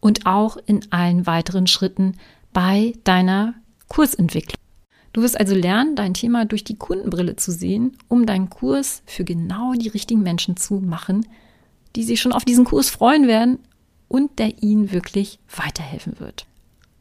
und 0.00 0.26
auch 0.26 0.56
in 0.66 0.80
allen 0.90 1.26
weiteren 1.26 1.66
Schritten 1.66 2.16
bei 2.52 2.94
deiner 3.04 3.54
Kursentwicklung. 3.88 4.58
Du 5.12 5.22
wirst 5.22 5.38
also 5.38 5.54
lernen, 5.54 5.96
dein 5.96 6.14
Thema 6.14 6.44
durch 6.44 6.64
die 6.64 6.76
Kundenbrille 6.76 7.36
zu 7.36 7.50
sehen, 7.52 7.96
um 8.08 8.26
deinen 8.26 8.48
Kurs 8.48 9.02
für 9.06 9.24
genau 9.24 9.72
die 9.74 9.88
richtigen 9.88 10.22
Menschen 10.22 10.56
zu 10.56 10.74
machen, 10.74 11.26
die 11.96 12.04
sich 12.04 12.20
schon 12.20 12.32
auf 12.32 12.44
diesen 12.44 12.64
Kurs 12.64 12.90
freuen 12.90 13.26
werden 13.26 13.58
und 14.08 14.38
der 14.38 14.62
ihnen 14.62 14.92
wirklich 14.92 15.40
weiterhelfen 15.54 16.20
wird. 16.20 16.46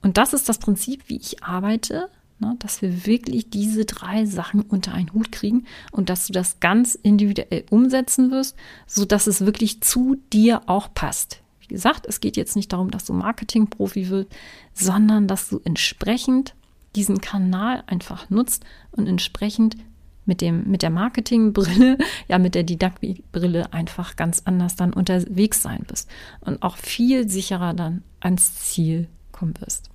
Und 0.02 0.17
das 0.17 0.34
ist 0.34 0.49
das 0.49 0.58
Prinzip, 0.58 1.04
wie 1.08 1.17
ich 1.17 1.43
arbeite 1.43 2.10
ne, 2.39 2.56
dass 2.60 2.82
wir 2.82 3.06
wirklich 3.06 3.49
diese 3.49 3.86
drei 3.86 4.25
Sachen 4.25 4.62
unter 4.62 4.93
einen 4.93 5.13
Hut 5.13 5.32
kriegen 5.32 5.65
und 5.91 6.10
dass 6.10 6.28
du 6.28 6.34
das 6.34 6.60
ganz 6.60 6.95
individuell 6.95 7.65
umsetzen 7.69 8.32
wirst, 8.32 8.56
so 8.88 9.06
dass 9.06 9.28
es 9.28 9.41
wirklich 9.41 9.82
zu 9.82 10.17
dir 10.34 10.62
auch 10.67 10.93
passt. 10.93 11.41
Wie 11.60 11.67
gesagt, 11.67 12.06
es 12.08 12.19
geht 12.19 12.38
jetzt 12.38 12.56
nicht 12.56 12.73
darum, 12.73 12.91
dass 12.91 13.06
du 13.06 13.13
Marketingprofi 13.13 14.10
wirst, 14.10 14.30
sondern 14.73 15.28
dass 15.28 15.49
du 15.49 15.60
entsprechend 15.63 16.56
diesen 16.95 17.21
Kanal 17.21 17.84
einfach 17.88 18.30
nutzt 18.30 18.65
und 18.91 19.08
entsprechend 19.08 19.78
mit 20.25 20.41
dem, 20.41 20.69
mit 20.69 20.82
der 20.82 20.89
Marketingbrille, 20.89 21.97
ja, 22.28 22.38
mit 22.38 22.56
der 22.56 22.63
Didaktikbrille 22.63 23.73
einfach 23.73 24.15
ganz 24.15 24.43
anders 24.45 24.75
dann 24.75 24.93
unterwegs 24.93 25.62
sein 25.62 25.84
wirst 25.88 26.10
und 26.41 26.63
auch 26.63 26.78
viel 26.78 27.28
sicherer 27.28 27.73
dann 27.73 28.04
ans 28.19 28.56
Ziel 28.56 29.08
kommen 29.32 29.54
wirst. 29.60 29.89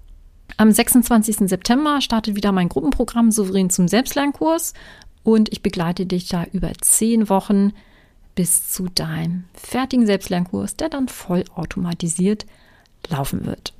Am 0.56 0.70
26. 0.70 1.48
September 1.48 2.00
startet 2.00 2.36
wieder 2.36 2.52
mein 2.52 2.68
Gruppenprogramm 2.68 3.32
Souverän 3.32 3.70
zum 3.70 3.88
Selbstlernkurs 3.88 4.72
und 5.24 5.50
ich 5.52 5.62
begleite 5.62 6.06
dich 6.06 6.28
da 6.28 6.44
über 6.52 6.72
zehn 6.80 7.28
Wochen 7.28 7.72
bis 8.36 8.68
zu 8.68 8.88
deinem 8.88 9.44
fertigen 9.54 10.06
Selbstlernkurs, 10.06 10.76
der 10.76 10.88
dann 10.88 11.08
vollautomatisiert 11.08 12.46
laufen 13.08 13.46
wird. 13.46 13.72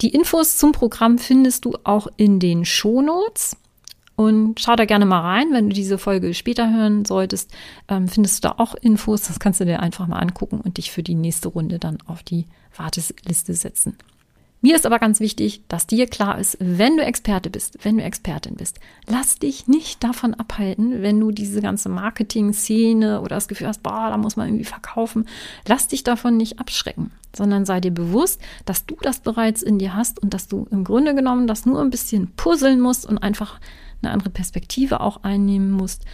Die 0.00 0.10
Infos 0.10 0.56
zum 0.56 0.70
Programm 0.70 1.18
findest 1.18 1.64
du 1.64 1.74
auch 1.82 2.06
in 2.16 2.38
den 2.38 2.64
Shownotes. 2.64 3.56
Und 4.14 4.58
schau 4.58 4.74
da 4.74 4.84
gerne 4.84 5.06
mal 5.06 5.20
rein, 5.20 5.52
wenn 5.52 5.68
du 5.68 5.74
diese 5.74 5.96
Folge 5.96 6.34
später 6.34 6.72
hören 6.72 7.04
solltest, 7.04 7.52
ähm, 7.88 8.08
findest 8.08 8.44
du 8.44 8.48
da 8.48 8.54
auch 8.58 8.74
Infos. 8.74 9.22
Das 9.22 9.38
kannst 9.38 9.60
du 9.60 9.64
dir 9.64 9.78
einfach 9.78 10.08
mal 10.08 10.18
angucken 10.18 10.60
und 10.60 10.76
dich 10.76 10.90
für 10.90 11.04
die 11.04 11.14
nächste 11.14 11.48
Runde 11.48 11.78
dann 11.78 11.98
auf 12.06 12.24
die 12.24 12.46
Wartesliste 12.76 13.54
setzen. 13.54 13.96
Mir 14.60 14.74
ist 14.74 14.86
aber 14.86 14.98
ganz 14.98 15.20
wichtig, 15.20 15.62
dass 15.68 15.86
dir 15.86 16.08
klar 16.08 16.38
ist, 16.38 16.56
wenn 16.60 16.96
du 16.96 17.04
Experte 17.04 17.48
bist, 17.48 17.78
wenn 17.84 17.96
du 17.96 18.02
Expertin 18.02 18.56
bist, 18.56 18.80
lass 19.06 19.38
dich 19.38 19.68
nicht 19.68 20.02
davon 20.02 20.34
abhalten, 20.34 21.00
wenn 21.00 21.20
du 21.20 21.30
diese 21.30 21.62
ganze 21.62 21.88
Marketing-Szene 21.88 23.20
oder 23.20 23.36
das 23.36 23.46
Gefühl 23.46 23.68
hast, 23.68 23.84
boah, 23.84 24.10
da 24.10 24.16
muss 24.16 24.34
man 24.34 24.48
irgendwie 24.48 24.64
verkaufen, 24.64 25.28
lass 25.68 25.86
dich 25.86 26.02
davon 26.02 26.36
nicht 26.36 26.58
abschrecken, 26.58 27.12
sondern 27.34 27.66
sei 27.66 27.80
dir 27.80 27.92
bewusst, 27.92 28.40
dass 28.64 28.84
du 28.84 28.96
das 29.00 29.20
bereits 29.20 29.62
in 29.62 29.78
dir 29.78 29.94
hast 29.94 30.20
und 30.20 30.34
dass 30.34 30.48
du 30.48 30.66
im 30.72 30.82
Grunde 30.82 31.14
genommen 31.14 31.46
das 31.46 31.64
nur 31.64 31.80
ein 31.80 31.90
bisschen 31.90 32.32
puzzeln 32.34 32.80
musst 32.80 33.06
und 33.06 33.18
einfach 33.18 33.60
eine 34.02 34.12
andere 34.12 34.30
Perspektive 34.30 35.00
auch 35.00 35.22
einnehmen 35.22 35.70
musst, 35.70 36.04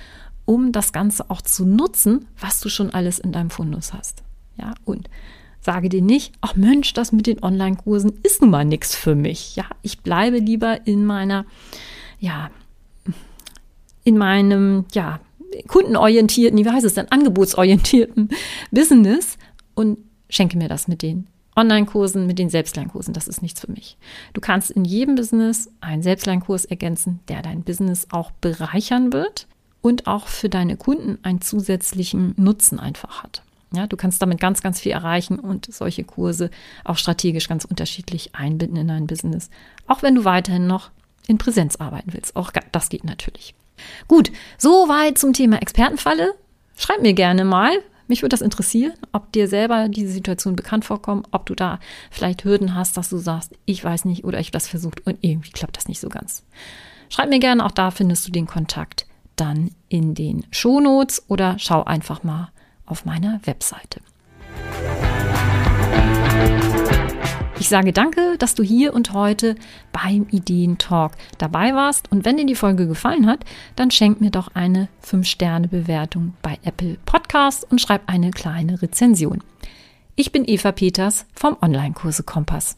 um 0.45 0.71
das 0.71 0.93
Ganze 0.93 1.31
auch 1.31 1.41
zu 1.41 1.65
nutzen, 1.65 2.27
was 2.39 2.61
du 2.61 2.69
schon 2.69 2.91
alles 2.91 3.19
in 3.19 3.33
deinem 3.33 3.49
Fundus 3.49 3.95
hast. 3.95 4.23
Ja, 4.57 4.75
und 4.85 5.09
Sage 5.65 5.89
dir 5.89 6.03
nicht, 6.03 6.35
ach 6.43 6.57
Mensch, 6.57 6.93
das 6.93 7.11
mit 7.11 7.27
den 7.27 7.43
Online-Kursen 7.43 8.13
ist 8.23 8.43
nun 8.43 8.51
mal 8.51 8.67
nichts 8.67 8.95
für 8.95 9.15
mich. 9.15 9.57
Ja, 9.57 9.65
ich 9.81 10.01
bleibe 10.01 10.37
lieber 10.37 10.87
in 10.87 11.07
meiner, 11.07 11.47
ja, 12.19 12.51
in 14.05 14.19
meinem, 14.19 14.85
ja, 14.93 15.21
kundenorientierten, 15.67 16.59
wie 16.59 16.69
heißt 16.69 16.85
es 16.85 16.93
denn, 16.93 17.11
angebotsorientierten 17.11 18.29
Business 18.73 19.39
und 19.75 19.97
schenke 20.29 20.59
mir 20.59 20.69
das 20.69 20.87
mit 20.87 21.01
den 21.01 21.29
Online-Kursen, 21.57 22.27
mit 22.27 22.39
den 22.39 22.51
Selbstlernkursen. 22.51 23.15
Das 23.15 23.27
ist 23.27 23.41
nichts 23.41 23.63
für 23.63 23.73
mich. 23.73 23.97
Du 24.35 24.43
kannst 24.43 24.71
in 24.71 24.85
jedem 24.85 25.15
Business 25.15 25.71
einen 25.81 26.03
Selbstlernkurs 26.03 26.67
ergänzen, 26.67 27.21
der 27.29 27.41
dein 27.41 27.63
Business 27.63 28.09
auch 28.11 28.33
bereichern 28.33 29.15
wird 29.15 29.47
und 29.81 30.09
auch 30.09 30.27
für 30.27 30.51
deine 30.51 30.77
Kunden 30.77 31.19
einen 31.23 31.41
zusätzlichen 31.41 32.35
Nutzen 32.37 32.79
einfach 32.79 33.23
hat. 33.23 33.44
Ja, 33.75 33.87
du 33.87 33.97
kannst 33.97 34.21
damit 34.23 34.41
ganz, 34.41 34.63
ganz 34.63 34.81
viel 34.81 34.93
erreichen 34.93 35.39
und 35.39 35.73
solche 35.73 36.05
Kurse 36.05 36.51
auch 36.85 36.97
strategisch 36.97 37.49
ganz 37.49 37.65
unterschiedlich 37.65 38.35
einbinden 38.35 38.77
in 38.77 38.89
dein 38.89 39.07
Business. 39.07 39.51
Auch 39.87 40.03
wenn 40.03 40.15
du 40.15 40.25
weiterhin 40.25 40.67
noch 40.67 40.91
in 41.27 41.39
Präsenz 41.39 41.77
arbeiten 41.77 42.13
willst. 42.13 42.37
Auch 42.37 42.53
das 42.73 42.89
geht 42.89 43.05
natürlich. 43.05 43.55
Gut, 44.09 44.31
soweit 44.59 45.19
zum 45.19 45.33
Thema 45.33 45.61
Expertenfalle. 45.61 46.35
Schreib 46.77 47.03
mir 47.03 47.15
gerne 47.15 47.45
mal. 47.45 47.73
Mich 48.07 48.21
würde 48.21 48.35
das 48.35 48.43
interessieren, 48.43 48.93
ob 49.13 49.33
dir 49.33 49.49
selber 49.49 49.89
diese 49.89 50.13
Situation 50.13 50.57
bekannt 50.57 50.85
vorkommt, 50.85 51.27
ob 51.31 51.47
du 51.47 51.55
da 51.55 51.81
vielleicht 52.11 52.45
Hürden 52.45 52.75
hast, 52.75 52.97
dass 52.99 53.09
du 53.09 53.17
sagst, 53.17 53.53
ich 53.65 53.83
weiß 53.83 54.05
nicht 54.05 54.25
oder 54.25 54.39
ich 54.41 54.49
habe 54.49 54.53
das 54.53 54.69
versucht 54.69 55.07
und 55.07 55.19
irgendwie 55.23 55.51
klappt 55.51 55.79
das 55.79 55.89
nicht 55.89 56.01
so 56.01 56.11
ganz. 56.11 56.45
Schreib 57.09 57.31
mir 57.31 57.39
gerne, 57.39 57.65
auch 57.65 57.71
da 57.71 57.91
findest 57.91 58.27
du 58.29 58.33
den 58.33 58.47
Kontakt 58.47 59.07
dann 59.37 59.71
in 59.89 60.15
den 60.15 60.45
Shownotes 60.51 61.25
oder 61.29 61.59
schau 61.59 61.85
einfach 61.85 62.23
mal 62.23 62.51
auf 62.87 63.05
meiner 63.05 63.41
Webseite. 63.45 64.01
Ich 67.59 67.69
sage 67.71 67.93
danke, 67.93 68.37
dass 68.39 68.55
du 68.55 68.63
hier 68.63 68.93
und 68.93 69.15
heute 69.15 69.55
beim 69.91 70.27
Ideentalk 70.31 71.13
dabei 71.39 71.75
warst. 71.75 72.13
Und 72.13 72.25
wenn 72.25 72.37
dir 72.37 72.45
die 72.45 72.55
Folge 72.55 72.87
gefallen 72.87 73.27
hat, 73.27 73.45
dann 73.75 73.91
schenk 73.91 74.21
mir 74.21 74.31
doch 74.31 74.49
eine 74.55 74.89
5-Sterne-Bewertung 75.03 76.35
bei 76.43 76.59
Apple 76.65 76.99
Podcasts 77.07 77.65
und 77.65 77.81
schreib 77.81 78.03
eine 78.07 78.33
kleine 78.33 78.83
Rezension. 78.83 79.43
Ich 80.15 80.31
bin 80.31 80.45
Eva 80.47 80.73
Peters 80.73 81.27
vom 81.35 81.57
Online-Kurse 81.61 82.25
Kompass. 82.25 82.77